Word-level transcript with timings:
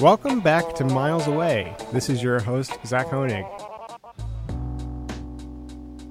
Welcome 0.00 0.40
back 0.40 0.74
to 0.76 0.84
Miles 0.84 1.26
Away. 1.26 1.76
This 1.92 2.08
is 2.08 2.22
your 2.22 2.40
host, 2.40 2.78
Zach 2.86 3.08
Honig. 3.08 3.69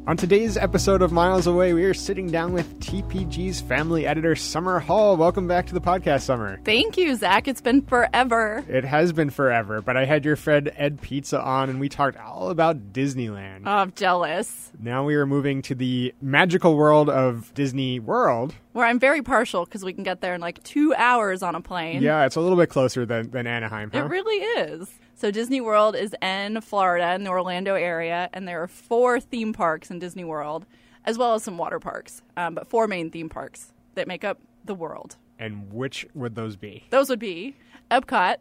On 0.10 0.18
today's 0.18 0.58
episode 0.58 1.04
of 1.04 1.12
Miles 1.12 1.46
Away, 1.46 1.72
we 1.76 1.84
are 1.84 1.94
sitting 1.94 2.32
down 2.32 2.52
with 2.52 2.80
TPG's 2.80 3.62
family 3.62 4.08
editor, 4.08 4.36
Summer 4.36 4.80
Hall. 4.80 5.16
Welcome 5.16 5.48
back 5.48 5.68
to 5.68 5.76
the 5.76 5.82
podcast, 5.82 6.24
Summer. 6.24 6.60
Thank 6.66 6.98
you, 6.98 7.16
Zach. 7.16 7.48
It's 7.48 7.62
been 7.62 7.84
forever. 7.84 8.66
It 8.68 8.84
has 8.84 9.14
been 9.14 9.30
forever, 9.30 9.84
but 9.84 9.98
I 9.98 10.06
had 10.06 10.26
your 10.26 10.36
friend 10.36 10.72
Ed 10.76 11.00
Pizza 11.00 11.40
on 11.40 11.70
and 11.70 11.80
we 11.80 11.90
talked 11.90 12.18
all 12.18 12.50
about 12.50 12.92
Disneyland. 12.92 13.68
Oh, 13.68 13.72
I'm 13.72 13.92
jealous. 13.92 14.72
now 14.80 15.06
we 15.06 15.14
are 15.14 15.28
moving 15.28 15.62
to 15.62 15.76
the 15.76 16.16
magical 16.24 16.76
world 16.76 17.12
of 17.12 17.54
Disney 17.54 18.00
World. 18.00 18.56
Where 18.74 18.88
I'm 18.88 18.98
very 18.98 19.22
partial 19.22 19.66
because 19.66 19.86
we 19.86 19.94
can 19.94 20.04
get 20.04 20.22
there 20.22 20.34
in 20.34 20.42
like 20.42 20.64
two 20.64 20.92
hours 20.96 21.44
on 21.44 21.54
a 21.54 21.62
plane. 21.62 22.02
Yeah, 22.02 22.26
it's 22.26 22.36
a 22.36 22.42
little 22.42 22.58
bit 22.58 22.70
closer 22.70 23.06
than, 23.06 23.30
than 23.30 23.46
Anaheim, 23.46 23.92
huh? 23.94 24.00
It 24.00 24.10
really 24.10 24.38
is. 24.38 24.90
So 25.20 25.32
Disney 25.32 25.60
World 25.60 25.98
is 25.98 26.16
in 26.22 26.62
Florida, 26.62 27.14
in 27.14 27.26
the 27.26 27.30
Orlando 27.30 27.76
area, 27.76 28.30
and 28.32 28.48
there 28.48 28.64
are 28.64 28.70
four 28.70 29.20
theme 29.20 29.52
parks 29.52 29.92
in 29.92 30.00
Disney 30.00 30.24
World, 30.24 30.66
as 31.04 31.18
well 31.18 31.34
as 31.34 31.44
some 31.44 31.58
water 31.58 31.78
parks, 31.78 32.22
um, 32.38 32.56
but 32.56 32.68
four 32.68 32.88
main 32.88 33.12
theme 33.12 33.28
parks 33.28 33.74
that 33.96 34.08
make 34.08 34.24
up 34.24 34.40
the 34.64 34.74
world. 34.74 35.18
and 35.38 35.74
which 35.74 36.08
would 36.14 36.36
those 36.36 36.56
be? 36.56 36.86
Those 36.90 37.10
would 37.10 37.20
be 37.20 37.58
Epcot, 37.92 38.38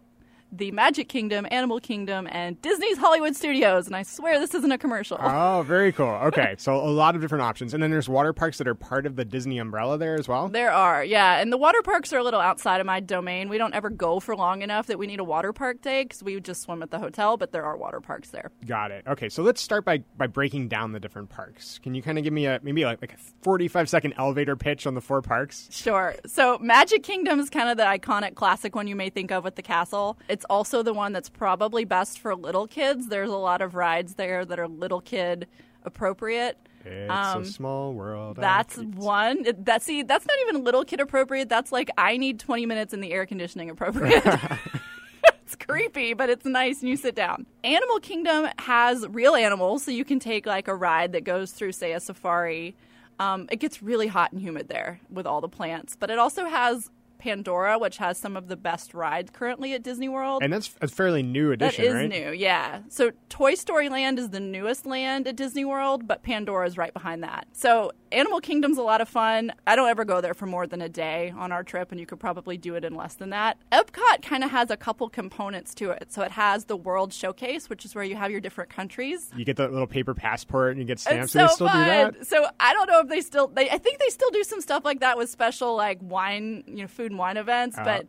the 0.52 0.70
Magic 0.70 1.08
Kingdom, 1.08 1.46
Animal 1.50 1.80
Kingdom, 1.80 2.28
and 2.30 2.60
Disney's 2.62 2.98
Hollywood 2.98 3.36
Studios. 3.36 3.86
And 3.86 3.94
I 3.94 4.02
swear 4.02 4.38
this 4.40 4.54
isn't 4.54 4.72
a 4.72 4.78
commercial. 4.78 5.18
Oh, 5.20 5.62
very 5.66 5.92
cool. 5.92 6.06
Okay, 6.06 6.54
so 6.58 6.76
a 6.76 6.88
lot 6.88 7.14
of 7.14 7.20
different 7.20 7.42
options. 7.42 7.74
And 7.74 7.82
then 7.82 7.90
there's 7.90 8.08
water 8.08 8.32
parks 8.32 8.58
that 8.58 8.68
are 8.68 8.74
part 8.74 9.06
of 9.06 9.16
the 9.16 9.24
Disney 9.24 9.58
umbrella 9.58 9.98
there 9.98 10.14
as 10.14 10.28
well. 10.28 10.48
There 10.48 10.70
are, 10.70 11.04
yeah. 11.04 11.40
And 11.40 11.52
the 11.52 11.58
water 11.58 11.82
parks 11.82 12.12
are 12.12 12.18
a 12.18 12.24
little 12.24 12.40
outside 12.40 12.80
of 12.80 12.86
my 12.86 13.00
domain. 13.00 13.48
We 13.48 13.58
don't 13.58 13.74
ever 13.74 13.90
go 13.90 14.20
for 14.20 14.34
long 14.36 14.62
enough 14.62 14.86
that 14.86 14.98
we 14.98 15.06
need 15.06 15.20
a 15.20 15.24
water 15.24 15.52
park 15.52 15.82
day 15.82 16.04
because 16.04 16.22
we 16.22 16.40
just 16.40 16.62
swim 16.62 16.82
at 16.82 16.90
the 16.90 16.98
hotel, 16.98 17.36
but 17.36 17.52
there 17.52 17.64
are 17.64 17.76
water 17.76 18.00
parks 18.00 18.30
there. 18.30 18.50
Got 18.66 18.90
it. 18.90 19.04
Okay, 19.06 19.28
so 19.28 19.42
let's 19.42 19.60
start 19.60 19.84
by, 19.84 20.02
by 20.16 20.26
breaking 20.26 20.68
down 20.68 20.92
the 20.92 21.00
different 21.00 21.28
parks. 21.28 21.78
Can 21.82 21.94
you 21.94 22.02
kind 22.02 22.18
of 22.18 22.24
give 22.24 22.32
me 22.32 22.46
a 22.46 22.60
maybe 22.62 22.84
like, 22.84 23.00
like 23.00 23.12
a 23.12 23.18
45 23.42 23.88
second 23.88 24.14
elevator 24.16 24.56
pitch 24.56 24.86
on 24.86 24.94
the 24.94 25.00
four 25.00 25.22
parks? 25.22 25.68
Sure. 25.70 26.14
So 26.26 26.58
Magic 26.58 27.02
Kingdom 27.02 27.40
is 27.40 27.50
kind 27.50 27.68
of 27.68 27.76
the 27.76 27.84
iconic 27.84 28.34
classic 28.34 28.74
one 28.74 28.86
you 28.86 28.96
may 28.96 29.10
think 29.10 29.30
of 29.30 29.44
with 29.44 29.56
the 29.56 29.62
castle. 29.62 30.18
It's 30.28 30.37
also 30.46 30.82
the 30.82 30.92
one 30.94 31.12
that's 31.12 31.28
probably 31.28 31.84
best 31.84 32.18
for 32.18 32.34
little 32.34 32.66
kids. 32.66 33.08
There's 33.08 33.30
a 33.30 33.36
lot 33.36 33.60
of 33.62 33.74
rides 33.74 34.14
there 34.14 34.44
that 34.44 34.58
are 34.58 34.68
little 34.68 35.00
kid 35.00 35.46
appropriate. 35.84 36.58
It's 36.84 37.10
Um, 37.10 37.42
a 37.42 37.44
small 37.46 37.92
world. 37.92 38.36
That's 38.36 38.76
one. 38.78 39.44
It- 39.44 39.64
That 39.64 39.82
see, 39.82 40.02
that's 40.02 40.26
not 40.26 40.36
even 40.48 40.64
little 40.64 40.84
kid 40.84 41.00
appropriate. 41.00 41.48
That's 41.48 41.72
like 41.72 41.90
I 41.98 42.16
need 42.16 42.38
20 42.40 42.66
minutes 42.66 42.94
in 42.94 43.00
the 43.00 43.12
air 43.12 43.26
conditioning 43.26 43.68
appropriate. 43.70 44.24
it's 45.42 45.56
creepy, 45.56 46.14
but 46.14 46.30
it's 46.30 46.44
nice 46.44 46.80
and 46.80 46.88
you 46.88 46.96
sit 46.96 47.14
down. 47.14 47.46
Animal 47.64 48.00
Kingdom 48.00 48.48
has 48.60 49.06
real 49.08 49.34
animals, 49.34 49.82
so 49.84 49.90
you 49.90 50.04
can 50.04 50.18
take 50.20 50.46
like 50.46 50.68
a 50.68 50.74
ride 50.74 51.12
that 51.12 51.24
goes 51.24 51.52
through, 51.52 51.72
say, 51.72 51.92
a 51.92 52.00
safari. 52.00 52.74
Um, 53.20 53.48
it 53.50 53.56
gets 53.56 53.82
really 53.82 54.06
hot 54.06 54.30
and 54.32 54.40
humid 54.40 54.68
there 54.68 55.00
with 55.10 55.26
all 55.26 55.40
the 55.40 55.48
plants, 55.48 55.96
but 55.96 56.08
it 56.10 56.18
also 56.18 56.44
has 56.46 56.90
Pandora, 57.18 57.78
which 57.78 57.98
has 57.98 58.16
some 58.18 58.36
of 58.36 58.48
the 58.48 58.56
best 58.56 58.94
rides 58.94 59.30
currently 59.32 59.72
at 59.74 59.82
Disney 59.82 60.08
World. 60.08 60.42
And 60.42 60.52
that's 60.52 60.74
a 60.80 60.88
fairly 60.88 61.22
new 61.22 61.52
addition, 61.52 61.84
That 61.84 61.88
is 61.90 61.94
right? 61.94 62.08
new, 62.08 62.30
yeah. 62.32 62.80
So 62.88 63.10
Toy 63.28 63.54
Story 63.54 63.88
Land 63.88 64.18
is 64.18 64.30
the 64.30 64.40
newest 64.40 64.86
land 64.86 65.26
at 65.28 65.36
Disney 65.36 65.64
World, 65.64 66.06
but 66.06 66.22
Pandora 66.22 66.66
is 66.66 66.76
right 66.76 66.92
behind 66.94 67.22
that. 67.22 67.46
So 67.52 67.92
Animal 68.10 68.40
Kingdom's 68.40 68.78
a 68.78 68.82
lot 68.82 69.00
of 69.02 69.08
fun. 69.08 69.52
I 69.66 69.76
don't 69.76 69.88
ever 69.88 70.04
go 70.04 70.20
there 70.22 70.32
for 70.32 70.46
more 70.46 70.66
than 70.66 70.80
a 70.80 70.88
day 70.88 71.32
on 71.36 71.52
our 71.52 71.62
trip, 71.62 71.90
and 71.90 72.00
you 72.00 72.06
could 72.06 72.18
probably 72.20 72.56
do 72.56 72.74
it 72.74 72.84
in 72.84 72.94
less 72.94 73.14
than 73.14 73.30
that. 73.30 73.58
Epcot 73.70 74.22
kind 74.22 74.42
of 74.42 74.50
has 74.50 74.70
a 74.70 74.76
couple 74.78 75.08
components 75.10 75.74
to 75.74 75.90
it. 75.90 76.10
So 76.12 76.22
it 76.22 76.30
has 76.30 76.64
the 76.66 76.76
World 76.76 77.12
Showcase, 77.12 77.68
which 77.68 77.84
is 77.84 77.94
where 77.94 78.04
you 78.04 78.16
have 78.16 78.30
your 78.30 78.40
different 78.40 78.70
countries. 78.70 79.30
You 79.36 79.44
get 79.44 79.56
the 79.56 79.68
little 79.68 79.86
paper 79.86 80.14
passport 80.14 80.70
and 80.72 80.80
you 80.80 80.86
get 80.86 80.92
It's 80.94 81.02
stamps. 81.02 81.32
so 81.32 81.40
do 81.40 81.46
they 81.48 81.52
still 81.54 81.68
fun. 81.68 81.84
do 82.12 82.18
that? 82.18 82.26
So 82.26 82.46
I 82.58 82.72
don't 82.72 82.88
know 82.88 83.00
if 83.00 83.08
they 83.08 83.20
still. 83.20 83.48
They, 83.48 83.68
I 83.68 83.76
think 83.76 83.98
they 83.98 84.08
still 84.08 84.30
do 84.30 84.42
some 84.42 84.62
stuff 84.62 84.84
like 84.86 85.00
that 85.00 85.18
with 85.18 85.28
special 85.28 85.76
like 85.76 85.98
wine, 86.00 86.64
you 86.66 86.76
know, 86.76 86.86
food 86.88 87.07
and 87.10 87.18
wine 87.18 87.36
events. 87.36 87.76
Uh-huh. 87.76 87.84
But 87.84 88.06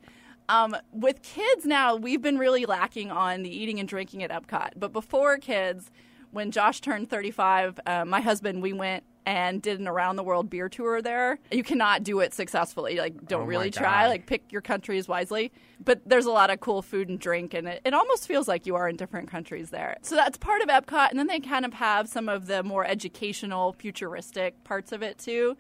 um, 0.49 0.75
with 0.91 1.21
kids 1.21 1.65
now, 1.65 1.95
we've 1.95 2.21
been 2.21 2.37
really 2.37 2.65
lacking 2.65 3.11
on 3.11 3.43
the 3.43 3.49
eating 3.49 3.79
and 3.79 3.87
drinking 3.87 4.23
at 4.23 4.31
Epcot. 4.31 4.71
But 4.75 4.91
before 4.93 5.37
kids, 5.37 5.91
when 6.31 6.51
Josh 6.51 6.81
turned 6.81 7.09
35, 7.09 7.79
uh, 7.85 8.05
my 8.05 8.21
husband, 8.21 8.61
we 8.61 8.73
went 8.73 9.03
and 9.25 9.61
did 9.61 9.79
an 9.79 9.87
around 9.87 10.15
the 10.15 10.23
world 10.23 10.49
beer 10.49 10.67
tour 10.69 11.03
there. 11.03 11.37
You 11.51 11.61
cannot 11.61 12.03
do 12.03 12.19
it 12.19 12.33
successfully. 12.33 12.97
Like, 12.97 13.27
don't 13.27 13.43
Oh 13.43 13.45
really 13.45 13.69
try. 13.69 14.07
Like, 14.07 14.25
pick 14.25 14.51
your 14.51 14.61
countries 14.61 15.07
wisely. 15.07 15.51
But 15.83 16.01
there's 16.03 16.25
a 16.25 16.31
lot 16.31 16.49
of 16.49 16.59
cool 16.61 16.81
food 16.81 17.09
and 17.09 17.19
drink, 17.19 17.53
and 17.53 17.67
it, 17.67 17.81
it 17.85 17.93
almost 17.93 18.27
feels 18.27 18.47
like 18.47 18.65
you 18.65 18.75
are 18.75 18.89
in 18.89 18.95
different 18.95 19.29
countries 19.29 19.69
there. 19.69 19.97
So 20.01 20.15
that's 20.15 20.37
part 20.37 20.63
of 20.63 20.69
Epcot. 20.69 21.11
And 21.11 21.19
then 21.19 21.27
they 21.27 21.39
kind 21.39 21.63
of 21.63 21.73
have 21.73 22.09
some 22.09 22.27
of 22.27 22.47
the 22.47 22.63
more 22.63 22.85
educational, 22.85 23.73
futuristic 23.73 24.63
parts 24.63 24.91
of 24.91 25.03
it 25.03 25.19
too. 25.19 25.55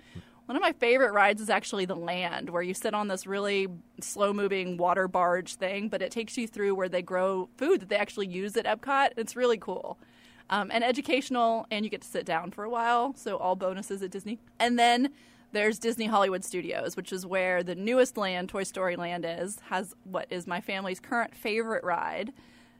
One 0.49 0.55
of 0.55 0.63
my 0.63 0.71
favorite 0.71 1.11
rides 1.11 1.41
is 1.41 1.51
actually 1.51 1.85
the 1.85 1.95
land, 1.95 2.49
where 2.49 2.63
you 2.63 2.73
sit 2.73 2.95
on 2.95 3.07
this 3.07 3.27
really 3.27 3.67
slow 4.01 4.33
moving 4.33 4.77
water 4.77 5.07
barge 5.07 5.53
thing, 5.53 5.89
but 5.89 6.01
it 6.01 6.09
takes 6.09 6.39
you 6.39 6.47
through 6.47 6.73
where 6.73 6.89
they 6.89 7.03
grow 7.03 7.49
food 7.57 7.81
that 7.81 7.89
they 7.89 7.97
actually 7.97 8.25
use 8.25 8.57
at 8.57 8.65
Epcot. 8.65 9.09
It's 9.15 9.35
really 9.35 9.59
cool. 9.59 9.99
Um, 10.49 10.71
and 10.73 10.83
educational, 10.83 11.67
and 11.69 11.85
you 11.85 11.91
get 11.91 12.01
to 12.01 12.07
sit 12.07 12.25
down 12.25 12.49
for 12.49 12.63
a 12.63 12.69
while. 12.71 13.13
So, 13.15 13.37
all 13.37 13.55
bonuses 13.55 14.01
at 14.01 14.09
Disney. 14.09 14.39
And 14.59 14.79
then 14.79 15.11
there's 15.51 15.77
Disney 15.77 16.07
Hollywood 16.07 16.43
Studios, 16.43 16.97
which 16.97 17.13
is 17.13 17.27
where 17.27 17.61
the 17.61 17.75
newest 17.75 18.17
land, 18.17 18.49
Toy 18.49 18.63
Story 18.63 18.95
Land, 18.95 19.27
is, 19.27 19.59
has 19.69 19.93
what 20.03 20.25
is 20.31 20.47
my 20.47 20.61
family's 20.61 20.99
current 20.99 21.35
favorite 21.35 21.83
ride, 21.83 22.33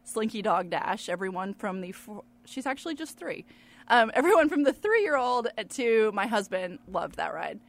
Slinky 0.03 0.41
Dog 0.41 0.71
Dash. 0.71 1.07
Everyone 1.07 1.53
from 1.53 1.81
the, 1.81 1.91
four, 1.91 2.23
she's 2.45 2.65
actually 2.65 2.95
just 2.95 3.15
three. 3.15 3.45
Um, 3.89 4.11
everyone 4.15 4.49
from 4.49 4.63
the 4.63 4.73
three 4.73 5.01
year 5.03 5.17
old 5.17 5.47
to 5.69 6.11
my 6.13 6.27
husband 6.27 6.79
loved 6.87 7.15
that 7.15 7.33
ride. 7.33 7.59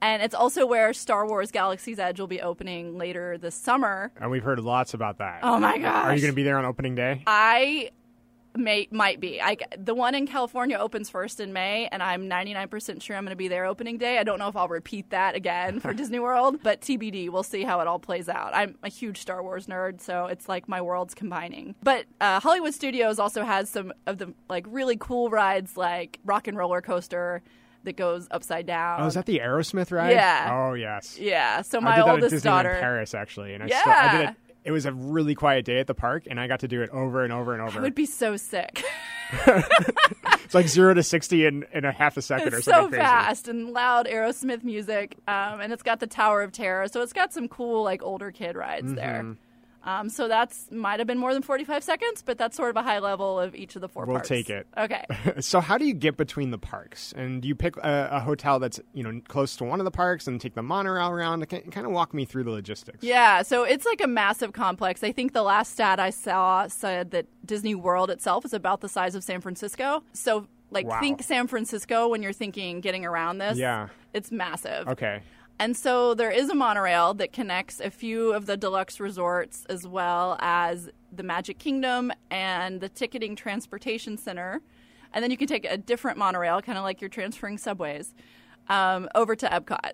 And 0.00 0.20
it's 0.20 0.34
also 0.34 0.66
where 0.66 0.92
Star 0.92 1.28
Wars 1.28 1.52
Galaxy's 1.52 2.00
Edge 2.00 2.18
will 2.18 2.26
be 2.26 2.40
opening 2.40 2.98
later 2.98 3.38
this 3.38 3.54
summer. 3.54 4.10
And 4.20 4.32
we've 4.32 4.42
heard 4.42 4.58
lots 4.58 4.94
about 4.94 5.18
that. 5.18 5.40
Oh 5.44 5.60
my 5.60 5.78
gosh. 5.78 6.06
Are 6.06 6.14
you 6.14 6.20
going 6.20 6.32
to 6.32 6.36
be 6.36 6.42
there 6.42 6.58
on 6.58 6.64
opening 6.64 6.96
day? 6.96 7.22
I 7.24 7.90
may 8.56 8.88
might 8.90 9.20
be. 9.20 9.40
I 9.40 9.56
the 9.78 9.94
one 9.94 10.14
in 10.14 10.26
California 10.26 10.76
opens 10.76 11.10
first 11.10 11.40
in 11.40 11.52
May, 11.52 11.88
and 11.90 12.02
I'm 12.02 12.28
99% 12.28 13.02
sure 13.02 13.16
I'm 13.16 13.24
going 13.24 13.30
to 13.30 13.36
be 13.36 13.48
there 13.48 13.64
opening 13.64 13.98
day. 13.98 14.18
I 14.18 14.22
don't 14.24 14.38
know 14.38 14.48
if 14.48 14.56
I'll 14.56 14.68
repeat 14.68 15.10
that 15.10 15.34
again 15.34 15.80
for 15.80 15.92
Disney 15.94 16.18
World, 16.18 16.62
but 16.62 16.80
TBD. 16.80 17.30
We'll 17.30 17.42
see 17.42 17.62
how 17.62 17.80
it 17.80 17.86
all 17.86 17.98
plays 17.98 18.28
out. 18.28 18.54
I'm 18.54 18.76
a 18.82 18.88
huge 18.88 19.18
Star 19.18 19.42
Wars 19.42 19.66
nerd, 19.66 20.00
so 20.00 20.26
it's 20.26 20.48
like 20.48 20.68
my 20.68 20.80
worlds 20.80 21.14
combining. 21.14 21.74
But 21.82 22.06
uh, 22.20 22.40
Hollywood 22.40 22.74
Studios 22.74 23.18
also 23.18 23.44
has 23.44 23.70
some 23.70 23.92
of 24.06 24.18
the 24.18 24.34
like 24.48 24.66
really 24.68 24.96
cool 24.96 25.30
rides, 25.30 25.76
like 25.76 26.18
Rock 26.24 26.48
and 26.48 26.56
Roller 26.56 26.80
Coaster 26.80 27.42
that 27.84 27.96
goes 27.96 28.28
upside 28.30 28.66
down. 28.66 29.02
Oh, 29.02 29.06
is 29.06 29.14
that 29.14 29.26
the 29.26 29.40
Aerosmith 29.40 29.90
ride? 29.90 30.12
Yeah. 30.12 30.50
Oh, 30.52 30.74
yes. 30.74 31.18
yeah. 31.18 31.62
So 31.62 31.78
I 31.78 31.80
my 31.80 31.96
did 31.96 32.04
that 32.04 32.08
at 32.08 32.14
oldest 32.14 32.44
daughter. 32.44 32.76
Paris, 32.80 33.14
actually. 33.14 33.54
And 33.54 33.64
I, 33.64 33.66
still, 33.66 33.92
I 33.92 34.16
did 34.16 34.28
it. 34.30 34.36
It 34.64 34.70
was 34.70 34.86
a 34.86 34.92
really 34.92 35.34
quiet 35.34 35.64
day 35.64 35.80
at 35.80 35.86
the 35.86 35.94
park, 35.94 36.24
and 36.30 36.38
I 36.38 36.46
got 36.46 36.60
to 36.60 36.68
do 36.68 36.82
it 36.82 36.90
over 36.90 37.24
and 37.24 37.32
over 37.32 37.52
and 37.52 37.62
over. 37.62 37.78
I 37.80 37.82
would 37.82 37.94
be 37.94 38.06
so 38.06 38.36
sick. 38.36 38.82
It's 40.44 40.54
like 40.54 40.68
zero 40.68 40.92
to 40.92 41.02
60 41.02 41.46
in, 41.46 41.64
in 41.72 41.86
a 41.86 41.92
half 41.92 42.18
a 42.18 42.22
second 42.22 42.52
or 42.52 42.58
It's 42.58 42.66
something 42.66 42.84
so 42.84 42.88
crazy. 42.90 43.02
fast 43.02 43.48
and 43.48 43.70
loud 43.70 44.06
Aerosmith 44.06 44.62
music, 44.62 45.16
um, 45.26 45.62
and 45.62 45.72
it's 45.72 45.82
got 45.82 45.98
the 46.00 46.06
Tower 46.06 46.42
of 46.42 46.52
Terror, 46.52 46.88
so 46.88 47.00
it's 47.00 47.14
got 47.14 47.32
some 47.32 47.48
cool 47.48 47.82
like 47.82 48.02
older 48.02 48.30
kid 48.30 48.54
rides 48.54 48.92
there. 48.94 49.34
Um, 49.84 50.08
so 50.08 50.28
that's 50.28 50.70
might 50.70 51.00
have 51.00 51.06
been 51.06 51.18
more 51.18 51.32
than 51.32 51.42
forty 51.42 51.64
five 51.64 51.82
seconds, 51.82 52.22
but 52.22 52.38
that's 52.38 52.56
sort 52.56 52.70
of 52.70 52.76
a 52.76 52.82
high 52.82 52.98
level 53.00 53.40
of 53.40 53.54
each 53.54 53.74
of 53.74 53.80
the 53.82 53.88
4 53.88 54.04
We'll 54.06 54.16
parks. 54.16 54.28
take 54.28 54.48
it. 54.50 54.66
Okay. 54.76 55.04
So 55.40 55.60
how 55.60 55.76
do 55.78 55.84
you 55.86 55.94
get 55.94 56.16
between 56.16 56.50
the 56.50 56.58
parks? 56.58 57.12
And 57.16 57.42
do 57.42 57.48
you 57.48 57.54
pick 57.54 57.76
a, 57.78 58.08
a 58.12 58.20
hotel 58.20 58.58
that's 58.58 58.80
you 58.94 59.02
know 59.02 59.20
close 59.28 59.56
to 59.56 59.64
one 59.64 59.80
of 59.80 59.84
the 59.84 59.90
parks 59.90 60.26
and 60.26 60.40
take 60.40 60.54
the 60.54 60.62
monorail 60.62 61.08
around? 61.08 61.48
Kind 61.48 61.86
of 61.86 61.90
walk 61.92 62.14
me 62.14 62.24
through 62.24 62.44
the 62.44 62.50
logistics. 62.50 63.02
Yeah, 63.02 63.42
so 63.42 63.64
it's 63.64 63.84
like 63.86 64.00
a 64.00 64.06
massive 64.06 64.52
complex. 64.52 65.02
I 65.02 65.12
think 65.12 65.32
the 65.32 65.42
last 65.42 65.72
stat 65.72 65.98
I 65.98 66.10
saw 66.10 66.68
said 66.68 67.10
that 67.12 67.26
Disney 67.44 67.74
World 67.74 68.10
itself 68.10 68.44
is 68.44 68.52
about 68.52 68.80
the 68.82 68.88
size 68.88 69.14
of 69.14 69.24
San 69.24 69.40
Francisco. 69.40 70.02
So 70.12 70.46
Like 70.70 70.86
Wow. 70.86 71.00
think 71.00 71.22
San 71.22 71.46
Francisco 71.48 72.08
when 72.08 72.22
you're 72.22 72.32
thinking 72.32 72.80
getting 72.80 73.04
around 73.04 73.38
this. 73.38 73.58
Yeah. 73.58 73.88
It's 74.14 74.30
massive. 74.30 74.88
Okay. 74.88 75.22
And 75.58 75.76
so 75.76 76.14
there 76.14 76.30
is 76.30 76.48
a 76.48 76.54
monorail 76.54 77.14
that 77.14 77.32
connects 77.32 77.78
a 77.80 77.90
few 77.90 78.32
of 78.32 78.46
the 78.46 78.56
deluxe 78.56 78.98
resorts 78.98 79.64
as 79.68 79.86
well 79.86 80.36
as 80.40 80.90
the 81.12 81.22
Magic 81.22 81.58
Kingdom 81.58 82.10
and 82.30 82.80
the 82.80 82.88
Ticketing 82.88 83.36
Transportation 83.36 84.16
Center. 84.18 84.60
And 85.12 85.22
then 85.22 85.30
you 85.30 85.36
can 85.36 85.46
take 85.46 85.64
a 85.64 85.76
different 85.76 86.18
monorail, 86.18 86.62
kind 86.62 86.78
of 86.78 86.84
like 86.84 87.00
you're 87.00 87.10
transferring 87.10 87.58
subways, 87.58 88.14
um, 88.68 89.08
over 89.14 89.36
to 89.36 89.46
Epcot. 89.46 89.92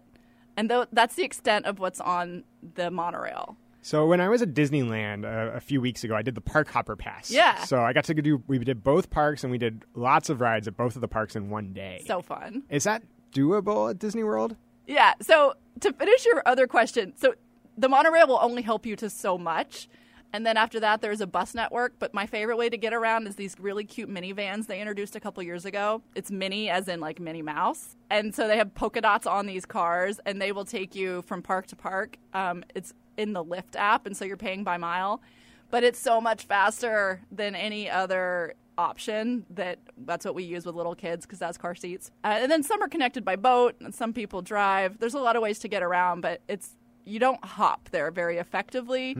And 0.56 0.70
tho- 0.70 0.86
that's 0.92 1.16
the 1.16 1.24
extent 1.24 1.66
of 1.66 1.78
what's 1.78 2.00
on 2.00 2.44
the 2.74 2.90
monorail. 2.90 3.56
So 3.82 4.06
when 4.06 4.20
I 4.20 4.28
was 4.28 4.42
at 4.42 4.54
Disneyland 4.54 5.24
uh, 5.24 5.56
a 5.56 5.60
few 5.60 5.80
weeks 5.80 6.04
ago, 6.04 6.14
I 6.14 6.22
did 6.22 6.34
the 6.34 6.40
Park 6.40 6.68
Hopper 6.68 6.96
Pass. 6.96 7.30
Yeah. 7.30 7.64
So 7.64 7.80
I 7.80 7.92
got 7.92 8.04
to 8.04 8.14
do. 8.14 8.42
We 8.46 8.58
did 8.58 8.82
both 8.82 9.08
parks, 9.08 9.44
and 9.44 9.50
we 9.50 9.58
did 9.58 9.84
lots 9.94 10.30
of 10.30 10.40
rides 10.40 10.66
at 10.68 10.76
both 10.76 10.94
of 10.94 11.00
the 11.00 11.08
parks 11.08 11.36
in 11.36 11.48
one 11.48 11.72
day. 11.72 12.02
So 12.06 12.20
fun. 12.20 12.64
is 12.70 12.84
that 12.84 13.02
doable 13.32 13.90
at 13.90 13.98
Disney 13.98 14.24
World? 14.24 14.56
Yeah. 14.88 15.12
So 15.20 15.54
to 15.80 15.92
finish 15.92 16.24
your 16.24 16.42
other 16.46 16.66
question, 16.66 17.12
so 17.14 17.34
the 17.76 17.88
monorail 17.88 18.26
will 18.26 18.40
only 18.42 18.62
help 18.62 18.84
you 18.86 18.96
to 18.96 19.08
so 19.08 19.38
much. 19.38 19.88
And 20.32 20.44
then 20.44 20.56
after 20.56 20.80
that, 20.80 21.00
there's 21.00 21.20
a 21.20 21.26
bus 21.26 21.54
network. 21.54 21.94
But 21.98 22.12
my 22.12 22.26
favorite 22.26 22.56
way 22.56 22.68
to 22.68 22.76
get 22.76 22.92
around 22.92 23.26
is 23.26 23.36
these 23.36 23.54
really 23.60 23.84
cute 23.84 24.10
minivans 24.10 24.66
they 24.66 24.80
introduced 24.80 25.14
a 25.14 25.20
couple 25.20 25.42
years 25.42 25.64
ago. 25.64 26.02
It's 26.14 26.30
mini, 26.30 26.68
as 26.68 26.88
in 26.88 27.00
like 27.00 27.20
Minnie 27.20 27.42
Mouse. 27.42 27.96
And 28.10 28.34
so 28.34 28.48
they 28.48 28.56
have 28.56 28.74
polka 28.74 29.00
dots 29.00 29.26
on 29.26 29.46
these 29.46 29.64
cars, 29.64 30.20
and 30.26 30.40
they 30.40 30.52
will 30.52 30.64
take 30.64 30.94
you 30.94 31.22
from 31.22 31.42
park 31.42 31.66
to 31.68 31.76
park. 31.76 32.18
Um, 32.34 32.64
it's 32.74 32.92
in 33.16 33.32
the 33.32 33.44
Lyft 33.44 33.76
app, 33.76 34.06
and 34.06 34.16
so 34.16 34.24
you're 34.24 34.36
paying 34.36 34.64
by 34.64 34.76
mile. 34.76 35.22
But 35.70 35.84
it's 35.84 35.98
so 35.98 36.20
much 36.20 36.44
faster 36.44 37.22
than 37.30 37.54
any 37.54 37.90
other 37.90 38.54
option 38.78 39.44
that 39.50 39.78
that's 40.06 40.24
what 40.24 40.34
we 40.34 40.44
use 40.44 40.64
with 40.64 40.74
little 40.74 40.94
kids 40.94 41.26
because 41.26 41.38
that's 41.38 41.58
car 41.58 41.74
seats. 41.74 42.10
Uh, 42.24 42.38
and 42.40 42.50
then 42.50 42.62
some 42.62 42.80
are 42.80 42.88
connected 42.88 43.24
by 43.24 43.36
boat, 43.36 43.74
and 43.80 43.94
some 43.94 44.12
people 44.12 44.40
drive. 44.40 44.98
There's 44.98 45.14
a 45.14 45.18
lot 45.18 45.36
of 45.36 45.42
ways 45.42 45.58
to 45.60 45.68
get 45.68 45.82
around, 45.82 46.20
but 46.22 46.40
it's 46.48 46.76
you 47.08 47.18
don't 47.18 47.42
hop 47.44 47.88
there 47.90 48.10
very 48.10 48.38
effectively 48.38 49.16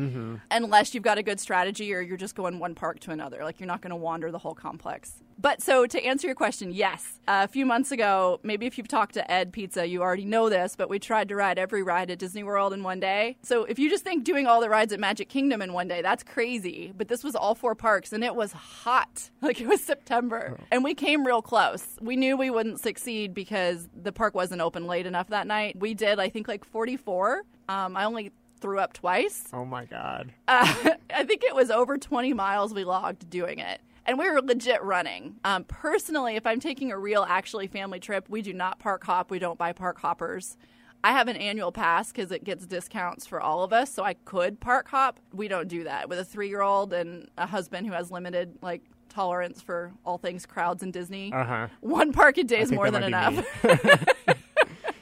unless 0.51 0.95
you've 0.95 1.03
got 1.05 1.19
a 1.19 1.23
good 1.23 1.41
strategy 1.41 1.93
or 1.95 2.01
you're 2.01 2.17
just 2.17 2.35
going 2.35 2.59
one 2.59 2.75
park 2.75 3.01
to 3.01 3.11
another. 3.11 3.43
Like 3.45 3.61
you're 3.61 3.67
not 3.67 3.81
going 3.81 3.91
to 3.91 3.97
wander 3.97 4.31
the 4.31 4.39
whole 4.39 4.55
complex. 4.55 5.23
But 5.41 5.63
so 5.63 5.87
to 5.87 6.05
answer 6.05 6.27
your 6.27 6.35
question, 6.35 6.73
yes. 6.73 7.21
Uh, 7.29 7.43
a 7.45 7.49
few 7.49 7.65
months 7.65 7.93
ago, 7.93 8.41
maybe 8.43 8.67
if 8.67 8.77
you've 8.77 8.89
talked 8.89 9.15
to 9.15 9.31
Ed 9.31 9.53
Pizza, 9.53 9.87
you 9.87 10.03
already 10.03 10.25
know 10.25 10.49
this, 10.49 10.75
but 10.75 10.91
we 10.91 10.99
tried 10.99 11.29
to 11.29 11.37
ride 11.37 11.61
every 11.61 11.83
ride 11.85 12.11
at 12.11 12.19
Disney 12.19 12.43
World 12.43 12.73
in 12.73 12.83
one 12.83 12.99
day. 12.99 13.37
So 13.45 13.63
if 13.63 13.79
you 13.79 13.89
just 13.89 14.03
think 14.03 14.25
doing 14.25 14.49
all 14.49 14.61
the 14.61 14.69
rides 14.69 14.93
at 14.93 14.99
Magic 14.99 15.29
Kingdom 15.29 15.63
in 15.63 15.73
one 15.73 15.87
day, 15.87 16.03
that's 16.03 16.25
crazy. 16.25 16.93
But 16.97 17.07
this 17.07 17.23
was 17.23 17.37
all 17.37 17.55
four 17.55 17.77
parks 17.77 18.13
and 18.13 18.25
it 18.25 18.35
was 18.35 18.53
hot. 18.53 19.31
Like 19.41 19.61
it 19.61 19.69
was 19.69 19.83
September. 19.83 20.59
And 20.71 20.85
we 20.85 20.95
came 20.95 21.25
real 21.25 21.41
close. 21.41 21.87
We 22.03 22.17
knew 22.17 22.37
we 22.37 22.51
wouldn't 22.51 22.81
succeed 22.81 23.33
because 23.33 23.89
the 23.95 24.13
park 24.13 24.35
wasn't 24.35 24.61
open 24.61 24.87
late 24.87 25.07
enough 25.07 25.29
that 25.29 25.47
night. 25.47 25.79
We 25.79 25.95
did, 25.95 26.19
I 26.19 26.29
think, 26.29 26.49
like 26.49 26.65
44. 26.65 27.45
Um, 27.69 27.97
I 27.97 28.05
only 28.05 28.33
threw 28.61 28.79
up 28.79 28.93
twice. 28.93 29.45
Oh 29.53 29.65
my 29.65 29.85
God. 29.85 30.33
Uh, 30.47 30.95
I 31.15 31.25
think 31.25 31.45
it 31.45 31.55
was 31.55 31.71
over 31.71 31.97
20 31.97 32.33
miles 32.33 32.75
we 32.75 32.85
logged 32.85 33.31
doing 33.31 33.59
it. 33.59 33.81
And 34.07 34.19
we 34.19 34.31
were 34.31 34.41
legit 34.41 34.83
running. 34.83 35.37
Um, 35.45 35.65
personally, 35.65 36.37
if 36.37 36.47
I'm 36.47 36.61
taking 36.61 36.91
a 36.91 36.99
real, 36.99 37.27
actually 37.29 37.67
family 37.67 38.01
trip, 38.01 38.27
we 38.29 38.41
do 38.41 38.55
not 38.55 38.79
park 38.79 39.05
hop. 39.05 39.31
We 39.31 39.39
don't 39.39 39.59
buy 39.59 39.73
park 39.73 40.01
hoppers. 40.01 40.57
I 41.05 41.13
have 41.13 41.29
an 41.29 41.37
annual 41.37 41.71
pass 41.73 42.11
because 42.11 42.33
it 42.33 42.43
gets 42.43 42.67
discounts 42.67 43.27
for 43.27 43.41
all 43.41 43.63
of 43.63 43.73
us, 43.73 43.93
so 43.93 44.03
I 44.03 44.15
could 44.15 44.61
park 44.61 44.89
hop. 44.89 45.21
We 45.33 45.47
don't 45.47 45.69
do 45.69 45.85
that 45.85 46.09
with 46.09 46.19
a 46.19 46.25
three 46.25 46.49
year 46.49 46.63
old 46.63 46.93
and 46.93 47.29
a 47.37 47.47
husband 47.47 47.87
who 47.87 47.93
has 47.93 48.11
limited 48.11 48.59
like 48.63 48.83
tolerance 49.09 49.61
for 49.61 49.93
all 50.05 50.19
things 50.19 50.47
crowds 50.47 50.83
and 50.83 50.93
Disney. 50.93 51.33
Uh 51.33 51.45
huh. 51.45 51.69
One 51.81 52.13
park 52.13 52.39
a 52.39 52.45
day 52.45 52.61
is 52.61 52.73
more 52.73 52.91
than 52.91 53.05
enough. 53.05 53.47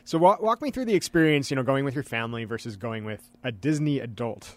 So 0.06 0.18
walk, 0.18 0.40
walk 0.40 0.62
me 0.62 0.70
through 0.70 0.84
the 0.84 0.94
experience. 0.94 1.50
You 1.50 1.56
know, 1.56 1.64
going 1.64 1.84
with 1.84 1.94
your 1.94 2.04
family 2.04 2.44
versus 2.44 2.76
going 2.76 3.04
with 3.04 3.28
a 3.42 3.50
Disney 3.50 3.98
adult. 3.98 4.56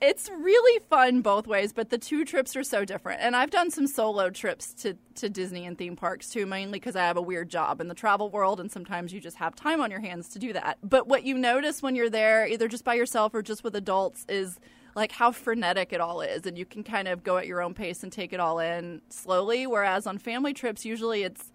it's 0.00 0.28
really 0.28 0.82
fun 0.90 1.22
both 1.22 1.46
ways, 1.46 1.72
but 1.72 1.88
the 1.88 1.96
two 1.96 2.24
trips 2.26 2.54
are 2.54 2.62
so 2.62 2.84
different. 2.84 3.22
And 3.22 3.34
I've 3.34 3.50
done 3.50 3.70
some 3.70 3.86
solo 3.86 4.28
trips 4.28 4.74
to, 4.74 4.94
to 5.14 5.30
Disney 5.30 5.64
and 5.64 5.78
theme 5.78 5.96
parks 5.96 6.28
too, 6.28 6.44
mainly 6.44 6.78
because 6.78 6.96
I 6.96 7.04
have 7.06 7.16
a 7.16 7.22
weird 7.22 7.48
job 7.48 7.80
in 7.80 7.88
the 7.88 7.94
travel 7.94 8.28
world, 8.28 8.60
and 8.60 8.70
sometimes 8.70 9.12
you 9.12 9.20
just 9.20 9.38
have 9.38 9.54
time 9.54 9.80
on 9.80 9.90
your 9.90 10.00
hands 10.00 10.28
to 10.30 10.38
do 10.38 10.52
that. 10.52 10.76
But 10.82 11.08
what 11.08 11.24
you 11.24 11.38
notice 11.38 11.82
when 11.82 11.94
you're 11.94 12.10
there, 12.10 12.46
either 12.46 12.68
just 12.68 12.84
by 12.84 12.94
yourself 12.94 13.34
or 13.34 13.40
just 13.40 13.64
with 13.64 13.74
adults, 13.74 14.26
is 14.28 14.60
like 14.94 15.12
how 15.12 15.32
frenetic 15.32 15.94
it 15.94 16.00
all 16.02 16.20
is, 16.20 16.44
and 16.44 16.58
you 16.58 16.66
can 16.66 16.84
kind 16.84 17.08
of 17.08 17.24
go 17.24 17.38
at 17.38 17.46
your 17.46 17.62
own 17.62 17.72
pace 17.72 18.02
and 18.02 18.12
take 18.12 18.34
it 18.34 18.40
all 18.40 18.58
in 18.58 19.00
slowly. 19.08 19.66
Whereas 19.66 20.06
on 20.06 20.18
family 20.18 20.52
trips, 20.52 20.84
usually 20.84 21.22
it's 21.22 21.50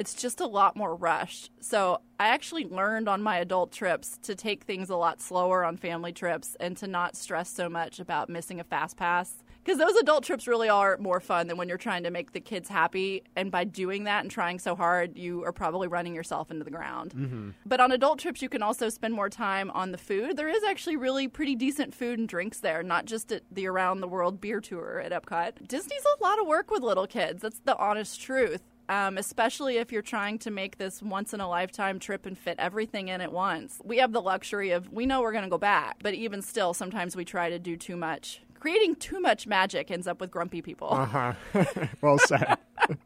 it's 0.00 0.14
just 0.14 0.40
a 0.40 0.46
lot 0.46 0.76
more 0.76 0.96
rushed. 0.96 1.50
So 1.60 2.00
I 2.18 2.28
actually 2.28 2.64
learned 2.64 3.06
on 3.06 3.22
my 3.22 3.36
adult 3.36 3.70
trips 3.70 4.16
to 4.22 4.34
take 4.34 4.64
things 4.64 4.88
a 4.88 4.96
lot 4.96 5.20
slower 5.20 5.62
on 5.62 5.76
family 5.76 6.10
trips 6.10 6.56
and 6.58 6.74
to 6.78 6.86
not 6.86 7.16
stress 7.16 7.50
so 7.50 7.68
much 7.68 8.00
about 8.00 8.30
missing 8.30 8.60
a 8.60 8.64
fast 8.64 8.96
pass. 8.96 9.44
Because 9.62 9.76
those 9.76 9.94
adult 9.96 10.24
trips 10.24 10.48
really 10.48 10.70
are 10.70 10.96
more 10.96 11.20
fun 11.20 11.48
than 11.48 11.58
when 11.58 11.68
you're 11.68 11.76
trying 11.76 12.04
to 12.04 12.10
make 12.10 12.32
the 12.32 12.40
kids 12.40 12.66
happy. 12.66 13.24
And 13.36 13.50
by 13.50 13.64
doing 13.64 14.04
that 14.04 14.22
and 14.22 14.30
trying 14.30 14.58
so 14.58 14.74
hard, 14.74 15.18
you 15.18 15.44
are 15.44 15.52
probably 15.52 15.86
running 15.86 16.14
yourself 16.14 16.50
into 16.50 16.64
the 16.64 16.70
ground. 16.70 17.12
Mm-hmm. 17.14 17.50
But 17.66 17.80
on 17.80 17.92
adult 17.92 18.20
trips, 18.20 18.40
you 18.40 18.48
can 18.48 18.62
also 18.62 18.88
spend 18.88 19.12
more 19.12 19.28
time 19.28 19.70
on 19.72 19.92
the 19.92 19.98
food. 19.98 20.38
There 20.38 20.48
is 20.48 20.64
actually 20.64 20.96
really 20.96 21.28
pretty 21.28 21.56
decent 21.56 21.94
food 21.94 22.18
and 22.18 22.26
drinks 22.26 22.60
there, 22.60 22.82
not 22.82 23.04
just 23.04 23.32
at 23.32 23.42
the 23.52 23.66
Around 23.66 24.00
the 24.00 24.08
World 24.08 24.40
beer 24.40 24.62
tour 24.62 24.98
at 24.98 25.12
Epcot. 25.12 25.68
Disney's 25.68 26.06
a 26.18 26.22
lot 26.22 26.40
of 26.40 26.46
work 26.46 26.70
with 26.70 26.82
little 26.82 27.06
kids. 27.06 27.42
That's 27.42 27.60
the 27.60 27.76
honest 27.76 28.18
truth 28.18 28.62
um, 28.90 29.16
especially 29.18 29.76
if 29.76 29.92
you're 29.92 30.02
trying 30.02 30.36
to 30.40 30.50
make 30.50 30.76
this 30.76 31.00
once 31.00 31.32
in 31.32 31.40
a 31.40 31.48
lifetime 31.48 32.00
trip 32.00 32.26
and 32.26 32.36
fit 32.36 32.56
everything 32.58 33.06
in 33.06 33.20
at 33.20 33.32
once. 33.32 33.80
We 33.84 33.98
have 33.98 34.12
the 34.12 34.20
luxury 34.20 34.72
of, 34.72 34.92
we 34.92 35.06
know 35.06 35.20
we're 35.20 35.30
going 35.30 35.44
to 35.44 35.50
go 35.50 35.58
back, 35.58 35.98
but 36.02 36.12
even 36.12 36.42
still, 36.42 36.74
sometimes 36.74 37.14
we 37.14 37.24
try 37.24 37.50
to 37.50 37.58
do 37.60 37.76
too 37.76 37.96
much. 37.96 38.42
Creating 38.58 38.96
too 38.96 39.20
much 39.20 39.46
magic 39.46 39.92
ends 39.92 40.08
up 40.08 40.20
with 40.20 40.32
grumpy 40.32 40.60
people. 40.60 40.88
Uh 40.90 41.06
huh. 41.06 41.34
well 42.02 42.18
said. 42.18 42.58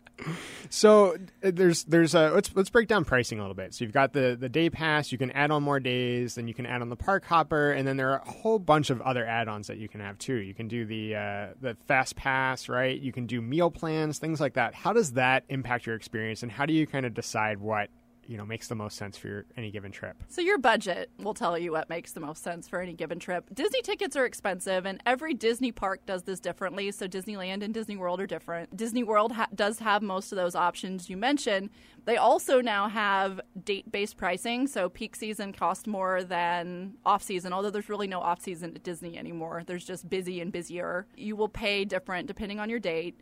so 0.70 1.16
uh, 1.43 1.50
there's 1.52 1.84
there's 1.84 2.14
a 2.14 2.31
let's 2.31 2.50
let's 2.55 2.70
break 2.70 2.88
down 2.88 3.05
pricing 3.05 3.38
a 3.38 3.43
little 3.43 3.55
bit. 3.55 3.75
So 3.75 3.84
you've 3.84 3.93
got 3.93 4.12
the 4.12 4.37
the 4.38 4.49
day 4.49 4.70
pass. 4.70 5.12
You 5.12 5.19
can 5.19 5.31
add 5.32 5.50
on 5.50 5.62
more 5.62 5.81
days. 5.81 6.34
Then 6.37 6.49
you 6.49 6.55
can 6.55 6.66
add 6.66 6.82
on 6.82 6.88
the 6.88 6.96
park 6.96 7.25
hopper, 7.25 7.72
and 7.72 7.87
then 7.87 7.96
there 7.96 8.11
are 8.11 8.19
a 8.19 8.31
whole 8.31 8.58
bunch 8.58 8.90
of 8.90 9.00
other 9.02 9.26
add-ons 9.26 9.66
that 9.66 9.78
you 9.78 9.88
can 9.88 10.00
have 10.00 10.19
too. 10.19 10.37
You 10.37 10.55
can 10.55 10.69
do 10.69 10.84
the 10.84 11.16
uh, 11.16 11.46
the 11.61 11.76
fast 11.87 12.16
pass, 12.16 12.69
right? 12.69 12.99
You 12.99 13.12
can 13.12 13.26
do 13.26 13.40
meal 13.40 13.70
plans, 13.70 14.19
things 14.19 14.40
like 14.40 14.55
that. 14.55 14.75
How 14.75 14.93
does 14.93 15.12
that 15.12 15.44
impact 15.49 15.87
your 15.87 15.96
experience, 15.96 16.43
and 16.43 16.52
how 16.52 16.66
do 16.66 16.72
you 16.72 16.87
kind 16.87 17.06
of 17.06 17.14
decide 17.14 17.58
what 17.58 17.88
you 18.26 18.37
know 18.37 18.44
makes 18.44 18.69
the 18.69 18.75
most 18.75 18.97
sense 18.97 19.17
for 19.17 19.29
your, 19.29 19.44
any 19.56 19.71
given 19.71 19.93
trip? 19.93 20.17
So 20.29 20.41
your 20.41 20.59
budget 20.59 21.11
will 21.19 21.35
tell 21.35 21.59
you 21.59 21.73
what 21.73 21.88
makes 21.88 22.12
the 22.12 22.21
most 22.21 22.43
sense 22.43 22.69
for 22.69 22.81
any 22.81 22.95
given 22.95 23.19
trip. 23.19 23.49
Disney 23.52 23.83
tickets 23.83 24.16
are 24.16 24.25
expensive, 24.25 24.87
and 24.87 25.00
every 25.07 25.35
Disney 25.35 25.73
park 25.73 26.07
does 26.07 26.23
this 26.23 26.40
differently. 26.40 26.90
So 26.93 27.07
Disneyland 27.07 27.62
and 27.62 27.73
Disney 27.75 27.97
World 27.97 28.21
are 28.21 28.26
different. 28.26 28.76
Disney 28.76 29.02
World 29.02 29.33
ha- 29.33 29.49
does 29.54 29.78
have 29.78 30.02
most 30.02 30.33
of 30.33 30.37
those 30.37 30.54
options 30.54 31.09
you 31.11 31.16
mentioned. 31.16 31.71
They 32.04 32.16
also 32.16 32.61
now 32.61 32.88
have 32.88 33.40
date-based 33.64 34.16
pricing, 34.16 34.66
so 34.66 34.88
peak 34.88 35.16
season 35.16 35.52
costs 35.52 35.87
more 35.87 36.23
than 36.23 36.95
off-season. 37.04 37.52
Although 37.52 37.71
there's 37.71 37.88
really 37.88 38.07
no 38.09 38.21
off-season 38.21 38.73
at 38.75 38.83
Disney 38.83 39.16
anymore. 39.16 39.62
There's 39.66 39.85
just 39.85 40.09
busy 40.09 40.40
and 40.40 40.52
busier. 40.52 41.07
You 41.16 41.37
will 41.37 41.49
pay 41.49 41.85
different 41.85 42.26
depending 42.26 42.61
on 42.61 42.69
your 42.69 42.81
date 42.81 43.21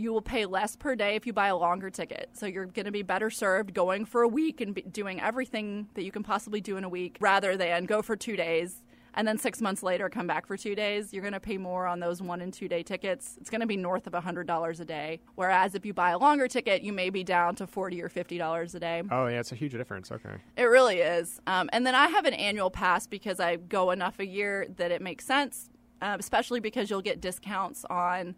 you 0.00 0.12
will 0.12 0.22
pay 0.22 0.46
less 0.46 0.76
per 0.76 0.96
day 0.96 1.16
if 1.16 1.26
you 1.26 1.32
buy 1.32 1.48
a 1.48 1.56
longer 1.56 1.90
ticket. 1.90 2.30
So 2.32 2.46
you're 2.46 2.66
going 2.66 2.86
to 2.86 2.92
be 2.92 3.02
better 3.02 3.30
served 3.30 3.74
going 3.74 4.04
for 4.04 4.22
a 4.22 4.28
week 4.28 4.60
and 4.60 4.80
doing 4.92 5.20
everything 5.20 5.88
that 5.94 6.04
you 6.04 6.12
can 6.12 6.22
possibly 6.22 6.60
do 6.60 6.76
in 6.76 6.84
a 6.84 6.88
week 6.88 7.16
rather 7.20 7.56
than 7.56 7.84
go 7.84 8.02
for 8.02 8.16
two 8.16 8.36
days 8.36 8.82
and 9.14 9.26
then 9.26 9.38
six 9.38 9.60
months 9.60 9.82
later 9.82 10.08
come 10.08 10.26
back 10.26 10.46
for 10.46 10.56
two 10.56 10.74
days. 10.74 11.12
You're 11.12 11.22
going 11.22 11.34
to 11.34 11.40
pay 11.40 11.58
more 11.58 11.86
on 11.86 12.00
those 12.00 12.22
one 12.22 12.40
and 12.40 12.52
two 12.52 12.68
day 12.68 12.82
tickets. 12.82 13.36
It's 13.40 13.50
going 13.50 13.60
to 13.60 13.66
be 13.66 13.76
north 13.76 14.06
of 14.06 14.12
$100 14.12 14.80
a 14.80 14.84
day. 14.84 15.20
Whereas 15.34 15.74
if 15.74 15.84
you 15.84 15.92
buy 15.92 16.10
a 16.10 16.18
longer 16.18 16.48
ticket, 16.48 16.82
you 16.82 16.92
may 16.92 17.10
be 17.10 17.24
down 17.24 17.54
to 17.56 17.66
40 17.66 18.02
or 18.02 18.08
$50 18.08 18.74
a 18.74 18.80
day. 18.80 19.02
Oh 19.10 19.26
yeah, 19.26 19.40
it's 19.40 19.52
a 19.52 19.56
huge 19.56 19.72
difference. 19.72 20.10
Okay. 20.12 20.34
It 20.56 20.64
really 20.64 20.98
is. 20.98 21.40
Um, 21.46 21.68
and 21.72 21.86
then 21.86 21.94
I 21.94 22.08
have 22.08 22.24
an 22.24 22.34
annual 22.34 22.70
pass 22.70 23.06
because 23.06 23.40
I 23.40 23.56
go 23.56 23.90
enough 23.90 24.18
a 24.18 24.26
year 24.26 24.66
that 24.76 24.90
it 24.90 25.02
makes 25.02 25.24
sense, 25.24 25.70
uh, 26.00 26.16
especially 26.18 26.60
because 26.60 26.90
you'll 26.90 27.02
get 27.02 27.20
discounts 27.20 27.84
on 27.90 28.36